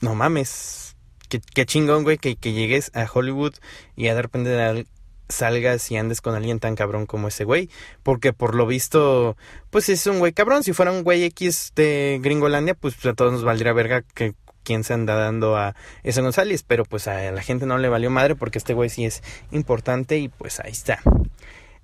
no 0.00 0.14
mames, 0.14 0.96
qué, 1.28 1.66
chingón, 1.66 2.04
güey, 2.04 2.18
que, 2.18 2.36
que, 2.36 2.52
llegues 2.52 2.90
a 2.94 3.08
Hollywood 3.12 3.54
y 3.96 4.04
de 4.04 4.22
repente 4.22 4.86
salgas 5.28 5.90
y 5.90 5.96
andes 5.96 6.20
con 6.20 6.34
alguien 6.34 6.60
tan 6.60 6.74
cabrón 6.74 7.06
como 7.06 7.28
ese 7.28 7.44
güey. 7.44 7.70
Porque 8.02 8.32
por 8.32 8.54
lo 8.54 8.66
visto, 8.66 9.36
pues 9.70 9.88
es 9.88 10.06
un 10.06 10.18
güey 10.18 10.32
cabrón. 10.32 10.62
Si 10.62 10.72
fuera 10.72 10.92
un 10.92 11.02
güey 11.02 11.24
X 11.24 11.72
de 11.74 12.20
Gringolandia, 12.22 12.74
pues 12.74 13.04
a 13.06 13.14
todos 13.14 13.32
nos 13.32 13.44
valdría 13.44 13.72
verga 13.72 14.02
que 14.02 14.34
quién 14.62 14.82
se 14.82 14.94
anda 14.94 15.14
dando 15.14 15.56
a 15.56 15.74
ese 16.02 16.22
González. 16.22 16.62
Pero 16.62 16.84
pues 16.84 17.08
a 17.08 17.30
la 17.30 17.42
gente 17.42 17.66
no 17.66 17.78
le 17.78 17.88
valió 17.88 18.10
madre 18.10 18.34
porque 18.34 18.58
este 18.58 18.74
güey 18.74 18.88
sí 18.88 19.04
es 19.04 19.22
importante 19.50 20.18
y 20.18 20.28
pues 20.28 20.60
ahí 20.60 20.72
está. 20.72 21.00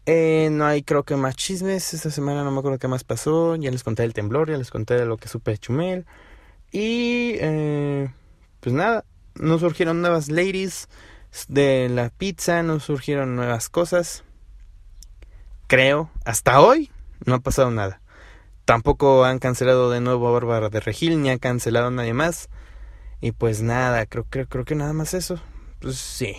Eh, 0.06 0.48
no 0.50 0.64
hay 0.66 0.82
creo 0.82 1.04
que 1.04 1.16
más 1.16 1.36
chismes. 1.36 1.94
Esta 1.94 2.10
semana 2.10 2.42
no 2.44 2.50
me 2.50 2.58
acuerdo 2.58 2.78
qué 2.78 2.88
más 2.88 3.04
pasó. 3.04 3.56
Ya 3.56 3.70
les 3.70 3.84
conté 3.84 4.02
del 4.02 4.14
temblor, 4.14 4.50
ya 4.50 4.56
les 4.56 4.70
conté 4.70 5.04
lo 5.04 5.16
que 5.16 5.28
supe 5.28 5.52
de 5.52 5.58
Chumel. 5.58 6.06
Y 6.72 7.34
eh, 7.40 8.10
pues 8.60 8.74
nada, 8.74 9.04
nos 9.34 9.60
surgieron 9.60 10.00
nuevas 10.00 10.28
ladies 10.28 10.88
de 11.48 11.88
la 11.88 12.10
pizza, 12.10 12.62
nos 12.62 12.84
surgieron 12.84 13.36
nuevas 13.36 13.68
cosas. 13.68 14.24
Creo, 15.66 16.10
hasta 16.24 16.60
hoy 16.60 16.90
no 17.24 17.34
ha 17.34 17.40
pasado 17.40 17.70
nada. 17.70 18.00
Tampoco 18.64 19.24
han 19.24 19.38
cancelado 19.38 19.90
de 19.90 20.00
nuevo 20.00 20.28
a 20.28 20.32
Bárbara 20.32 20.68
de 20.68 20.80
Regil, 20.80 21.22
ni 21.22 21.30
han 21.30 21.38
cancelado 21.38 21.88
a 21.88 21.90
nadie 21.90 22.14
más. 22.14 22.48
Y 23.20 23.32
pues 23.32 23.62
nada, 23.62 24.06
creo, 24.06 24.26
creo, 24.28 24.46
creo 24.46 24.64
que 24.64 24.74
nada 24.74 24.92
más 24.92 25.14
eso. 25.14 25.40
Pues 25.80 25.96
sí. 25.96 26.36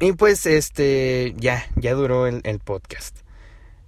Y 0.00 0.12
pues 0.12 0.46
este, 0.46 1.34
ya, 1.36 1.64
ya 1.76 1.94
duró 1.94 2.26
el, 2.26 2.40
el 2.44 2.58
podcast. 2.58 3.18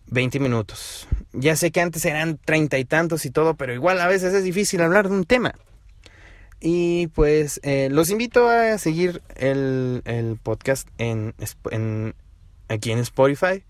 20 0.06 0.40
minutos. 0.40 1.08
Ya 1.32 1.56
sé 1.56 1.70
que 1.70 1.80
antes 1.80 2.04
eran 2.04 2.38
treinta 2.38 2.78
y 2.78 2.84
tantos 2.84 3.24
y 3.24 3.30
todo, 3.30 3.54
pero 3.54 3.72
igual 3.72 4.00
a 4.00 4.06
veces 4.06 4.34
es 4.34 4.44
difícil 4.44 4.82
hablar 4.82 5.08
de 5.08 5.14
un 5.14 5.24
tema. 5.24 5.54
Y 6.64 7.08
pues 7.08 7.60
eh, 7.64 7.88
los 7.90 8.10
invito 8.10 8.48
a 8.48 8.78
seguir 8.78 9.20
el, 9.34 10.02
el 10.04 10.38
podcast 10.40 10.88
en, 10.98 11.34
en, 11.72 12.14
aquí 12.68 12.92
en 12.92 12.98
Spotify. 13.00 13.64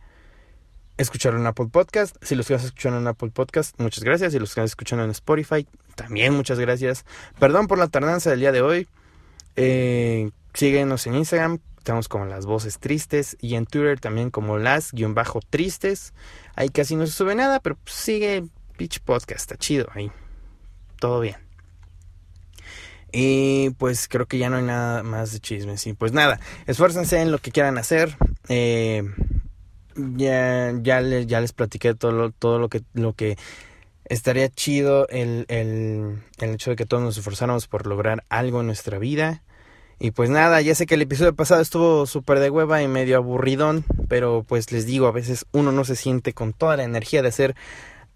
Escuchar 0.98 1.34
en 1.34 1.46
Apple 1.46 1.68
Podcast. 1.72 2.16
Si 2.22 2.34
los 2.34 2.50
estás 2.50 2.66
escuchando 2.66 2.98
en 2.98 3.06
Apple 3.06 3.30
Podcast, 3.30 3.80
muchas 3.80 4.04
gracias. 4.04 4.34
Si 4.34 4.38
los 4.38 4.50
estás 4.50 4.66
escuchando 4.66 5.04
en 5.06 5.10
Spotify, 5.10 5.66
también 5.94 6.34
muchas 6.34 6.58
gracias. 6.58 7.06
Perdón 7.38 7.66
por 7.66 7.78
la 7.78 7.88
tardanza 7.88 8.28
del 8.28 8.40
día 8.40 8.52
de 8.52 8.60
hoy. 8.60 8.86
Eh, 9.56 10.30
síguenos 10.52 11.06
en 11.06 11.14
Instagram, 11.14 11.60
Estamos 11.82 12.06
como 12.06 12.26
las 12.26 12.46
voces 12.46 12.78
tristes 12.78 13.36
y 13.40 13.56
en 13.56 13.66
Twitter 13.66 13.98
también 13.98 14.30
como 14.30 14.56
las 14.56 14.92
guion 14.92 15.14
bajo 15.14 15.40
tristes. 15.40 16.14
Ahí 16.54 16.68
casi 16.68 16.94
no 16.94 17.06
se 17.06 17.12
sube 17.12 17.34
nada, 17.34 17.58
pero 17.58 17.76
sigue 17.86 18.44
Pitch 18.76 19.00
Podcast, 19.00 19.40
está 19.40 19.56
chido 19.56 19.88
ahí. 19.92 20.12
Todo 21.00 21.18
bien. 21.18 21.41
Y 23.12 23.70
pues 23.70 24.08
creo 24.08 24.26
que 24.26 24.38
ya 24.38 24.48
no 24.48 24.56
hay 24.56 24.62
nada 24.62 25.02
más 25.02 25.32
de 25.32 25.40
chismes. 25.40 25.86
Y 25.86 25.92
pues 25.92 26.12
nada, 26.12 26.40
esfuércense 26.66 27.20
en 27.20 27.30
lo 27.30 27.38
que 27.38 27.52
quieran 27.52 27.78
hacer. 27.78 28.16
Eh, 28.48 29.02
ya, 29.96 30.72
ya, 30.80 31.00
les, 31.00 31.26
ya 31.26 31.40
les 31.40 31.52
platiqué 31.52 31.94
todo 31.94 32.12
lo, 32.12 32.30
todo 32.30 32.58
lo 32.58 32.68
que, 32.68 32.82
lo 32.94 33.12
que 33.12 33.36
estaría 34.06 34.48
chido 34.48 35.06
el, 35.08 35.44
el, 35.48 36.22
el 36.38 36.50
hecho 36.50 36.70
de 36.70 36.76
que 36.76 36.86
todos 36.86 37.02
nos 37.02 37.18
esforzáramos 37.18 37.68
por 37.68 37.86
lograr 37.86 38.24
algo 38.30 38.60
en 38.60 38.66
nuestra 38.66 38.98
vida. 38.98 39.42
Y 39.98 40.10
pues 40.10 40.30
nada, 40.30 40.60
ya 40.60 40.74
sé 40.74 40.86
que 40.86 40.96
el 40.96 41.02
episodio 41.02 41.34
pasado 41.36 41.60
estuvo 41.60 42.06
súper 42.06 42.40
de 42.40 42.50
hueva 42.50 42.82
y 42.82 42.88
medio 42.88 43.16
aburridón, 43.18 43.84
pero 44.08 44.42
pues 44.42 44.72
les 44.72 44.84
digo, 44.84 45.06
a 45.06 45.12
veces 45.12 45.46
uno 45.52 45.70
no 45.70 45.84
se 45.84 45.94
siente 45.94 46.32
con 46.32 46.52
toda 46.52 46.76
la 46.76 46.82
energía 46.82 47.22
de 47.22 47.28
hacer 47.28 47.54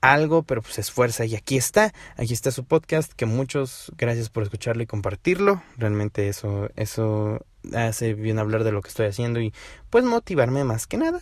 algo, 0.00 0.42
pero 0.42 0.62
pues 0.62 0.74
se 0.74 0.80
esfuerza 0.80 1.24
y 1.24 1.34
aquí 1.34 1.56
está, 1.56 1.92
aquí 2.16 2.32
está 2.32 2.50
su 2.50 2.64
podcast, 2.64 3.12
que 3.12 3.26
muchos 3.26 3.92
gracias 3.96 4.28
por 4.28 4.42
escucharlo 4.42 4.82
y 4.82 4.86
compartirlo, 4.86 5.62
realmente 5.76 6.28
eso, 6.28 6.70
eso 6.76 7.44
hace 7.74 8.14
bien 8.14 8.38
hablar 8.38 8.64
de 8.64 8.72
lo 8.72 8.82
que 8.82 8.88
estoy 8.88 9.06
haciendo 9.06 9.40
y 9.40 9.52
pues 9.90 10.04
motivarme 10.04 10.64
más 10.64 10.86
que 10.86 10.96
nada. 10.96 11.20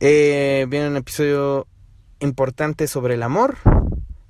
Eh, 0.00 0.66
viene 0.68 0.88
un 0.88 0.96
episodio 0.96 1.66
importante 2.20 2.86
sobre 2.86 3.14
el 3.14 3.22
amor, 3.22 3.56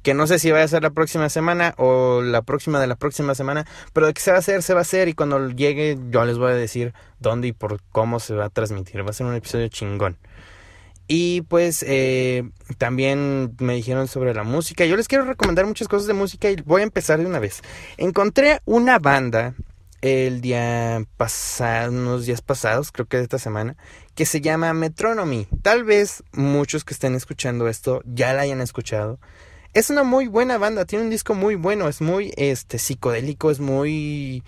que 0.03 0.15
no 0.15 0.29
sé 0.29 0.39
si 0.39 0.53
va 0.53 0.63
a 0.63 0.69
ser 0.69 0.83
la 0.83 0.91
próxima 0.91 1.29
semana 1.29 1.75
o 1.79 2.23
la 2.23 2.43
próxima 2.43 2.79
de 2.79 2.87
la 2.87 2.95
próxima 2.95 3.35
semana, 3.35 3.67
pero 3.93 4.07
de 4.07 4.15
que 4.15 4.21
se 4.21 4.31
va 4.31 4.37
a 4.37 4.39
hacer, 4.39 4.63
se 4.63 4.73
va 4.73 4.81
a 4.81 4.83
hacer 4.83 5.09
y 5.09 5.15
cuando 5.15 5.51
llegue 5.51 5.99
yo 6.11 6.25
les 6.25 6.39
voy 6.39 6.53
a 6.53 6.55
decir 6.55 6.95
dónde 7.19 7.49
y 7.49 7.53
por 7.53 7.81
cómo 7.91 8.21
se 8.21 8.35
va 8.35 8.45
a 8.45 8.51
transmitir. 8.51 9.05
Va 9.05 9.11
a 9.11 9.13
ser 9.13 9.27
un 9.27 9.35
episodio 9.35 9.67
chingón. 9.67 10.17
Y 11.09 11.42
pues 11.42 11.85
eh, 11.87 12.49
también 12.79 13.55
me 13.61 13.75
dijeron 13.75 14.09
sobre 14.09 14.35
la 14.35 14.42
música. 14.42 14.85
Yo 14.85 14.97
les 14.97 15.09
quiero 15.09 15.25
recomendar 15.25 15.66
muchas 15.66 15.88
cosas 15.88 16.07
de 16.07 16.14
música 16.14 16.51
y 16.51 16.57
voy 16.64 16.81
a 16.81 16.85
empezar 16.85 17.19
de 17.19 17.27
una 17.27 17.38
vez. 17.38 17.62
Encontré 17.97 18.61
una 18.64 18.99
banda 18.99 19.55
el 20.03 20.40
día 20.40 21.05
pasado, 21.16 21.90
unos 21.90 22.27
días 22.27 22.42
pasados, 22.42 22.92
creo 22.92 23.07
que 23.07 23.21
esta 23.21 23.38
semana, 23.38 23.77
que 24.14 24.27
se 24.27 24.40
llama 24.40 24.73
Metronomy. 24.73 25.49
Tal 25.62 25.85
vez 25.85 26.23
muchos 26.33 26.85
que 26.85 26.95
estén 26.95 27.14
escuchando 27.14 27.69
esto 27.69 28.03
ya 28.05 28.33
la 28.33 28.42
hayan 28.42 28.61
escuchado. 28.61 29.19
Es 29.75 29.90
una 29.90 30.05
muy 30.05 30.27
buena 30.27 30.59
banda, 30.59 30.87
tiene 30.87 31.05
un 31.05 31.11
disco 31.11 31.35
muy 31.35 31.55
bueno, 31.55 31.88
es 31.88 32.01
muy 32.01 32.33
este 32.37 32.79
psicodélico, 32.79 33.51
es 33.51 33.61
muy 33.61 34.42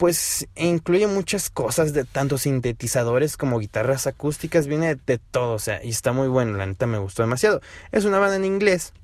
pues 0.00 0.48
incluye 0.56 1.06
muchas 1.06 1.50
cosas 1.50 1.92
de 1.92 2.04
tanto 2.04 2.38
sintetizadores 2.38 3.36
como 3.36 3.58
guitarras 3.58 4.06
acústicas, 4.06 4.66
viene 4.66 4.94
de, 4.94 5.18
todo, 5.18 5.52
o 5.52 5.58
sea, 5.58 5.84
y 5.84 5.90
está 5.90 6.12
muy 6.14 6.26
bueno, 6.26 6.56
la 6.56 6.64
neta 6.64 6.86
me 6.86 6.96
gustó 6.96 7.22
demasiado. 7.22 7.60
Es 7.92 8.06
una 8.06 8.18
banda 8.18 8.36
en 8.36 8.46
inglés, 8.46 8.94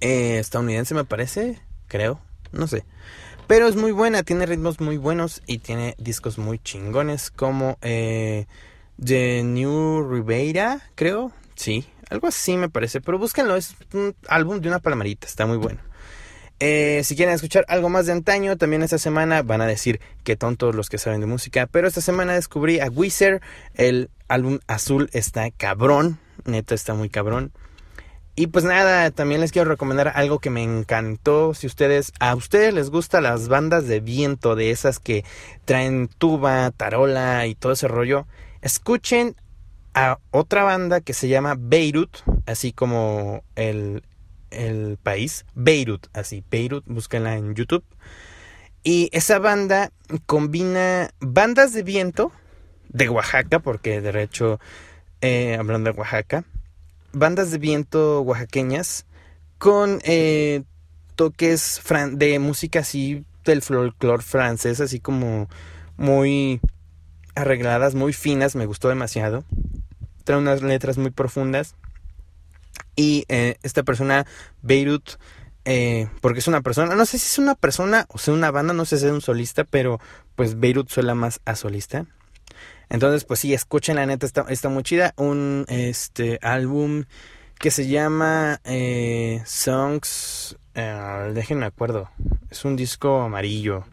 eh, 0.00 0.38
estadounidense 0.38 0.94
me 0.94 1.04
parece, 1.04 1.60
creo, 1.88 2.22
no 2.52 2.68
sé. 2.68 2.86
Pero 3.46 3.68
es 3.68 3.76
muy 3.76 3.92
buena, 3.92 4.22
tiene 4.22 4.46
ritmos 4.46 4.80
muy 4.80 4.96
buenos 4.96 5.42
y 5.46 5.58
tiene 5.58 5.94
discos 5.98 6.38
muy 6.38 6.58
chingones 6.58 7.30
como 7.30 7.76
eh, 7.82 8.46
The 9.04 9.42
New 9.42 10.08
Rivera, 10.10 10.80
creo, 10.94 11.32
sí, 11.54 11.86
algo 12.08 12.28
así 12.28 12.56
me 12.56 12.70
parece, 12.70 13.02
pero 13.02 13.18
búsquenlo, 13.18 13.56
es 13.56 13.76
un 13.92 14.16
álbum 14.26 14.58
de 14.62 14.68
una 14.68 14.78
palomarita, 14.78 15.26
está 15.26 15.44
muy 15.44 15.58
bueno. 15.58 15.80
Eh, 16.60 17.02
si 17.04 17.16
quieren 17.16 17.34
escuchar 17.34 17.64
algo 17.68 17.88
más 17.88 18.06
de 18.06 18.12
antaño, 18.12 18.56
también 18.56 18.82
esta 18.82 18.98
semana 18.98 19.42
van 19.42 19.60
a 19.60 19.66
decir 19.66 20.00
que 20.22 20.36
tontos 20.36 20.74
los 20.74 20.88
que 20.88 20.98
saben 20.98 21.20
de 21.20 21.26
música, 21.26 21.66
pero 21.66 21.88
esta 21.88 22.00
semana 22.00 22.34
descubrí 22.34 22.78
a 22.78 22.88
Wizard, 22.88 23.40
el 23.74 24.10
álbum 24.28 24.60
azul 24.66 25.10
está 25.12 25.50
cabrón, 25.50 26.18
neta 26.44 26.74
está 26.74 26.94
muy 26.94 27.08
cabrón. 27.08 27.52
Y 28.34 28.46
pues 28.46 28.64
nada, 28.64 29.10
también 29.10 29.42
les 29.42 29.52
quiero 29.52 29.68
recomendar 29.68 30.12
algo 30.14 30.38
que 30.38 30.48
me 30.48 30.62
encantó. 30.62 31.52
Si 31.52 31.66
ustedes, 31.66 32.12
a 32.18 32.34
ustedes 32.34 32.72
les 32.72 32.88
gustan 32.88 33.24
las 33.24 33.48
bandas 33.48 33.86
de 33.86 34.00
viento, 34.00 34.56
de 34.56 34.70
esas 34.70 34.98
que 34.98 35.24
traen 35.66 36.08
tuba, 36.08 36.70
tarola 36.70 37.46
y 37.46 37.54
todo 37.54 37.72
ese 37.72 37.88
rollo, 37.88 38.26
escuchen 38.62 39.36
a 39.92 40.18
otra 40.30 40.64
banda 40.64 41.02
que 41.02 41.12
se 41.12 41.28
llama 41.28 41.56
Beirut, 41.58 42.18
así 42.46 42.72
como 42.72 43.42
el, 43.54 44.02
el 44.52 44.98
país, 45.02 45.44
Beirut, 45.54 46.06
así, 46.12 46.44
Beirut, 46.50 46.84
búsquenla 46.86 47.36
en 47.36 47.54
YouTube. 47.54 47.84
Y 48.84 49.08
esa 49.12 49.38
banda 49.38 49.92
combina 50.26 51.10
bandas 51.20 51.72
de 51.72 51.82
viento 51.82 52.32
de 52.88 53.08
Oaxaca, 53.08 53.60
porque 53.60 54.00
de 54.00 54.22
hecho, 54.22 54.60
eh, 55.20 55.56
hablando 55.58 55.92
de 55.92 55.98
Oaxaca, 55.98 56.44
bandas 57.12 57.50
de 57.50 57.58
viento 57.58 58.22
oaxaqueñas 58.22 59.06
con 59.58 60.00
eh, 60.04 60.62
toques 61.14 61.80
de 62.12 62.38
música 62.38 62.80
así 62.80 63.24
del 63.44 63.62
folclore 63.62 64.22
francés, 64.22 64.80
así 64.80 64.98
como 64.98 65.48
muy 65.96 66.60
arregladas, 67.34 67.94
muy 67.94 68.12
finas, 68.12 68.56
me 68.56 68.66
gustó 68.66 68.88
demasiado 68.88 69.44
trae 70.22 70.38
unas 70.38 70.62
letras 70.62 70.98
muy 70.98 71.10
profundas. 71.10 71.74
Y 72.96 73.24
eh, 73.28 73.56
esta 73.62 73.82
persona, 73.82 74.26
Beirut, 74.62 75.10
eh, 75.64 76.08
porque 76.20 76.40
es 76.40 76.48
una 76.48 76.60
persona, 76.60 76.94
no 76.94 77.06
sé 77.06 77.18
si 77.18 77.26
es 77.26 77.38
una 77.38 77.54
persona 77.54 78.06
o 78.08 78.18
sea 78.18 78.34
una 78.34 78.50
banda, 78.50 78.74
no 78.74 78.84
sé 78.84 78.98
si 78.98 79.06
es 79.06 79.12
un 79.12 79.20
solista, 79.20 79.64
pero 79.64 80.00
pues 80.34 80.58
Beirut 80.58 80.88
suena 80.90 81.14
más 81.14 81.40
a 81.44 81.54
solista. 81.54 82.06
Entonces, 82.88 83.24
pues 83.24 83.40
sí, 83.40 83.54
escuchen, 83.54 83.96
la 83.96 84.04
neta 84.04 84.26
está, 84.26 84.44
está 84.50 84.68
muy 84.68 84.82
chida. 84.82 85.14
Un 85.16 85.64
este 85.68 86.38
álbum 86.42 87.04
que 87.58 87.70
se 87.70 87.88
llama 87.88 88.60
eh, 88.64 89.42
Songs. 89.46 90.58
Eh, 90.74 91.30
déjenme 91.32 91.64
acuerdo. 91.64 92.10
Es 92.50 92.66
un 92.66 92.76
disco 92.76 93.22
amarillo. 93.22 93.84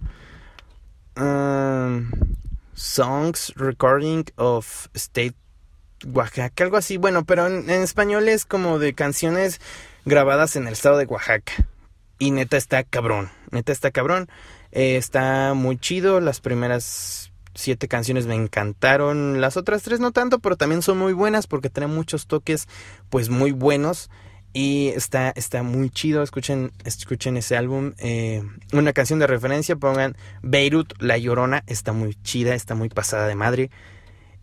Um, 1.15 2.11
songs 2.73 3.53
Recording 3.55 4.25
of 4.37 4.87
State 4.93 5.35
Oaxaca, 6.07 6.63
algo 6.63 6.77
así. 6.77 6.97
Bueno, 6.97 7.25
pero 7.25 7.47
en, 7.47 7.69
español 7.69 8.29
es 8.29 8.45
como 8.45 8.79
de 8.79 8.93
canciones 8.93 9.59
grabadas 10.05 10.55
en 10.55 10.67
el 10.67 10.73
estado 10.73 10.97
de 10.97 11.05
Oaxaca. 11.05 11.53
Y 12.17 12.31
neta 12.31 12.57
está 12.57 12.83
cabrón. 12.83 13.29
Neta 13.51 13.71
está 13.71 13.91
cabrón. 13.91 14.29
Eh, 14.71 14.97
está 14.97 15.53
muy 15.53 15.77
chido. 15.77 16.19
Las 16.19 16.41
primeras 16.41 17.31
siete 17.55 17.87
canciones 17.87 18.27
me 18.27 18.35
encantaron. 18.35 19.41
Las 19.41 19.57
otras 19.57 19.83
tres 19.83 19.99
no 19.99 20.11
tanto, 20.11 20.39
pero 20.39 20.55
también 20.55 20.81
son 20.81 20.97
muy 20.97 21.13
buenas 21.13 21.47
porque 21.47 21.69
tienen 21.69 21.93
muchos 21.93 22.27
toques 22.27 22.67
pues 23.09 23.29
muy 23.29 23.51
buenos. 23.51 24.09
Y 24.51 24.87
está, 24.89 25.31
está 25.35 25.61
muy 25.61 25.89
chido. 25.89 26.23
Escuchen, 26.23 26.71
escuchen 26.83 27.37
ese 27.37 27.55
álbum. 27.55 27.93
Eh, 27.99 28.43
una 28.73 28.93
canción 28.93 29.19
de 29.19 29.27
referencia. 29.27 29.75
Pongan 29.75 30.17
Beirut, 30.41 30.93
La 30.99 31.17
Llorona. 31.17 31.63
Está 31.67 31.93
muy 31.93 32.15
chida. 32.23 32.55
Está 32.55 32.73
muy 32.73 32.89
pasada 32.89 33.27
de 33.27 33.35
madre. 33.35 33.69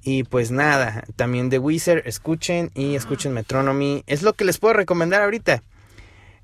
Y 0.06 0.22
pues 0.22 0.52
nada, 0.52 1.02
también 1.16 1.50
de 1.50 1.58
Wizard, 1.58 2.06
escuchen 2.06 2.70
y 2.76 2.94
escuchen 2.94 3.32
Metronomy. 3.32 4.04
Es 4.06 4.22
lo 4.22 4.34
que 4.34 4.44
les 4.44 4.58
puedo 4.58 4.72
recomendar 4.72 5.20
ahorita. 5.20 5.64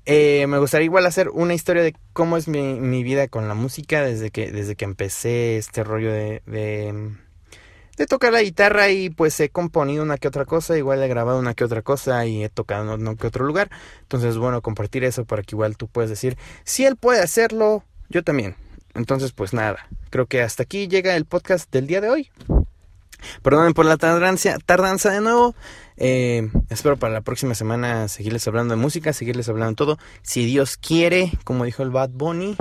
Eh, 0.05 0.47
me 0.47 0.57
gustaría 0.57 0.83
igual 0.83 1.05
hacer 1.05 1.29
una 1.29 1.53
historia 1.53 1.81
de 1.81 1.95
cómo 2.11 2.35
es 2.35 2.49
mi, 2.49 2.73
mi, 2.73 3.03
vida 3.03 3.29
con 3.29 3.47
la 3.47 3.53
música 3.53 4.03
desde 4.03 4.31
que, 4.31 4.51
desde 4.51 4.75
que 4.75 4.83
empecé 4.83 5.55
este 5.55 5.85
rollo 5.85 6.11
de, 6.11 6.41
de, 6.45 7.13
de, 7.95 8.05
tocar 8.05 8.33
la 8.33 8.41
guitarra 8.41 8.89
y 8.89 9.09
pues 9.09 9.39
he 9.39 9.47
componido 9.47 10.03
una 10.03 10.17
que 10.17 10.27
otra 10.27 10.43
cosa, 10.43 10.77
igual 10.77 11.01
he 11.01 11.07
grabado 11.07 11.39
una 11.39 11.53
que 11.53 11.63
otra 11.63 11.83
cosa 11.83 12.25
y 12.25 12.43
he 12.43 12.49
tocado 12.49 12.95
en 12.95 13.15
que 13.15 13.27
otro 13.27 13.45
lugar. 13.45 13.69
Entonces, 14.01 14.37
bueno, 14.37 14.61
compartir 14.61 15.05
eso 15.05 15.23
para 15.23 15.41
que 15.41 15.55
igual 15.55 15.77
tú 15.77 15.87
puedas 15.87 16.09
decir, 16.09 16.37
si 16.65 16.83
él 16.83 16.97
puede 16.97 17.21
hacerlo, 17.21 17.85
yo 18.09 18.25
también. 18.25 18.57
Entonces, 18.93 19.31
pues 19.31 19.53
nada, 19.53 19.87
creo 20.09 20.25
que 20.25 20.41
hasta 20.41 20.63
aquí 20.63 20.89
llega 20.89 21.15
el 21.15 21.23
podcast 21.23 21.71
del 21.71 21.87
día 21.87 22.01
de 22.01 22.09
hoy. 22.09 22.29
Perdonen 23.43 23.73
por 23.73 23.85
la 23.85 23.97
tardanza, 23.97 25.11
de 25.11 25.19
nuevo. 25.19 25.53
Eh, 25.97 26.49
espero 26.69 26.95
para 26.95 27.13
la 27.13 27.21
próxima 27.21 27.55
semana 27.55 28.07
seguirles 28.07 28.47
hablando 28.47 28.73
de 28.73 28.81
música, 28.81 29.11
seguirles 29.11 29.49
hablando 29.49 29.71
de 29.71 29.75
todo. 29.75 29.97
Si 30.21 30.45
Dios 30.45 30.77
quiere, 30.77 31.33
como 31.43 31.65
dijo 31.65 31.83
el 31.83 31.91
Bad 31.91 32.11
Bunny. 32.11 32.55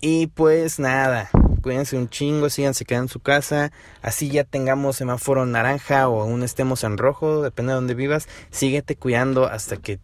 Y 0.00 0.28
pues 0.28 0.78
nada, 0.78 1.28
cuídense 1.62 1.98
un 1.98 2.08
chingo, 2.08 2.48
síganse 2.48 2.86
quedando 2.86 3.04
en 3.04 3.12
su 3.12 3.20
casa. 3.20 3.70
Así 4.00 4.30
ya 4.30 4.44
tengamos 4.44 4.96
semáforo 4.96 5.44
naranja 5.44 6.08
o 6.08 6.22
aún 6.22 6.42
estemos 6.42 6.84
en 6.84 6.96
rojo, 6.96 7.42
depende 7.42 7.72
de 7.72 7.76
donde 7.76 7.94
vivas. 7.94 8.28
Síguete 8.50 8.96
cuidando 8.96 9.46
hasta 9.46 9.76
que 9.76 10.00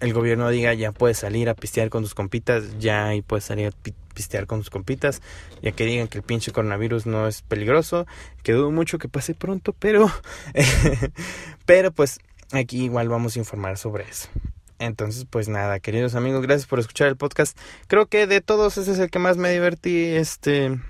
el 0.00 0.12
gobierno 0.12 0.48
diga 0.48 0.74
ya 0.74 0.92
puedes 0.92 1.18
salir 1.18 1.48
a 1.48 1.54
pistear 1.54 1.90
con 1.90 2.02
tus 2.02 2.14
compitas, 2.14 2.78
ya 2.78 3.14
y 3.14 3.22
puedes 3.22 3.44
salir 3.44 3.68
a 3.68 3.90
pistear 4.14 4.46
con 4.46 4.60
tus 4.60 4.70
compitas, 4.70 5.22
ya 5.62 5.72
que 5.72 5.84
digan 5.84 6.08
que 6.08 6.18
el 6.18 6.24
pinche 6.24 6.52
coronavirus 6.52 7.06
no 7.06 7.28
es 7.28 7.42
peligroso, 7.42 8.06
que 8.42 8.52
dudo 8.52 8.70
mucho 8.70 8.98
que 8.98 9.08
pase 9.08 9.34
pronto, 9.34 9.74
pero 9.78 10.10
pero 11.66 11.92
pues 11.92 12.20
aquí 12.52 12.84
igual 12.84 13.08
vamos 13.08 13.36
a 13.36 13.38
informar 13.38 13.78
sobre 13.78 14.04
eso. 14.04 14.28
Entonces, 14.78 15.26
pues 15.28 15.48
nada, 15.48 15.78
queridos 15.78 16.14
amigos, 16.14 16.40
gracias 16.42 16.66
por 16.66 16.80
escuchar 16.80 17.08
el 17.08 17.16
podcast. 17.16 17.56
Creo 17.86 18.06
que 18.06 18.26
de 18.26 18.40
todos 18.40 18.78
ese 18.78 18.92
es 18.92 18.98
el 18.98 19.10
que 19.10 19.18
más 19.18 19.36
me 19.36 19.52
divertí, 19.52 20.06
este, 20.06 20.80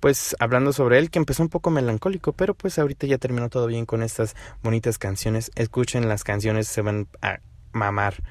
pues 0.00 0.34
hablando 0.38 0.72
sobre 0.72 0.98
él, 0.98 1.10
que 1.10 1.18
empezó 1.18 1.42
un 1.42 1.50
poco 1.50 1.70
melancólico, 1.70 2.32
pero 2.32 2.54
pues 2.54 2.78
ahorita 2.78 3.06
ya 3.06 3.18
terminó 3.18 3.50
todo 3.50 3.66
bien 3.66 3.84
con 3.84 4.02
estas 4.02 4.34
bonitas 4.62 4.96
canciones. 4.96 5.50
Escuchen 5.54 6.08
las 6.08 6.24
canciones, 6.24 6.66
se 6.66 6.80
van 6.80 7.06
a 7.20 7.40
mamar. 7.74 8.22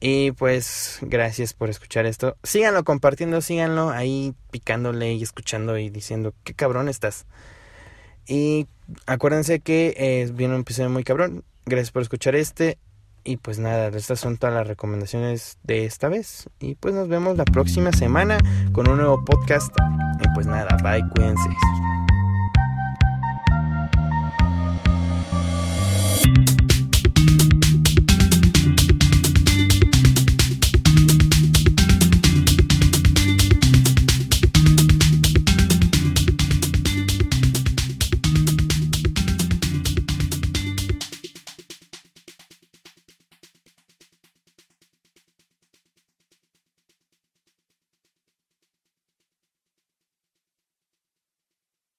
Y 0.00 0.32
pues 0.32 0.98
gracias 1.00 1.54
por 1.54 1.70
escuchar 1.70 2.06
esto. 2.06 2.36
Síganlo 2.42 2.84
compartiendo, 2.84 3.40
síganlo 3.40 3.90
ahí 3.90 4.34
picándole 4.50 5.14
y 5.14 5.22
escuchando 5.22 5.78
y 5.78 5.88
diciendo 5.88 6.34
qué 6.44 6.54
cabrón 6.54 6.88
estás. 6.88 7.26
Y 8.26 8.66
acuérdense 9.06 9.60
que 9.60 9.94
eh, 9.96 10.30
viene 10.32 10.54
un 10.54 10.60
episodio 10.60 10.90
muy 10.90 11.04
cabrón. 11.04 11.44
Gracias 11.66 11.90
por 11.90 12.02
escuchar 12.02 12.34
este. 12.34 12.78
Y 13.26 13.38
pues 13.38 13.58
nada, 13.58 13.88
estas 13.88 14.20
son 14.20 14.36
todas 14.36 14.54
las 14.54 14.66
recomendaciones 14.66 15.56
de 15.62 15.86
esta 15.86 16.10
vez. 16.10 16.50
Y 16.60 16.74
pues 16.74 16.94
nos 16.94 17.08
vemos 17.08 17.38
la 17.38 17.46
próxima 17.46 17.90
semana 17.92 18.36
con 18.72 18.88
un 18.88 18.98
nuevo 18.98 19.24
podcast. 19.24 19.74
Y 20.22 20.34
pues 20.34 20.46
nada, 20.46 20.76
bye, 20.82 21.08
cuídense. 21.14 21.48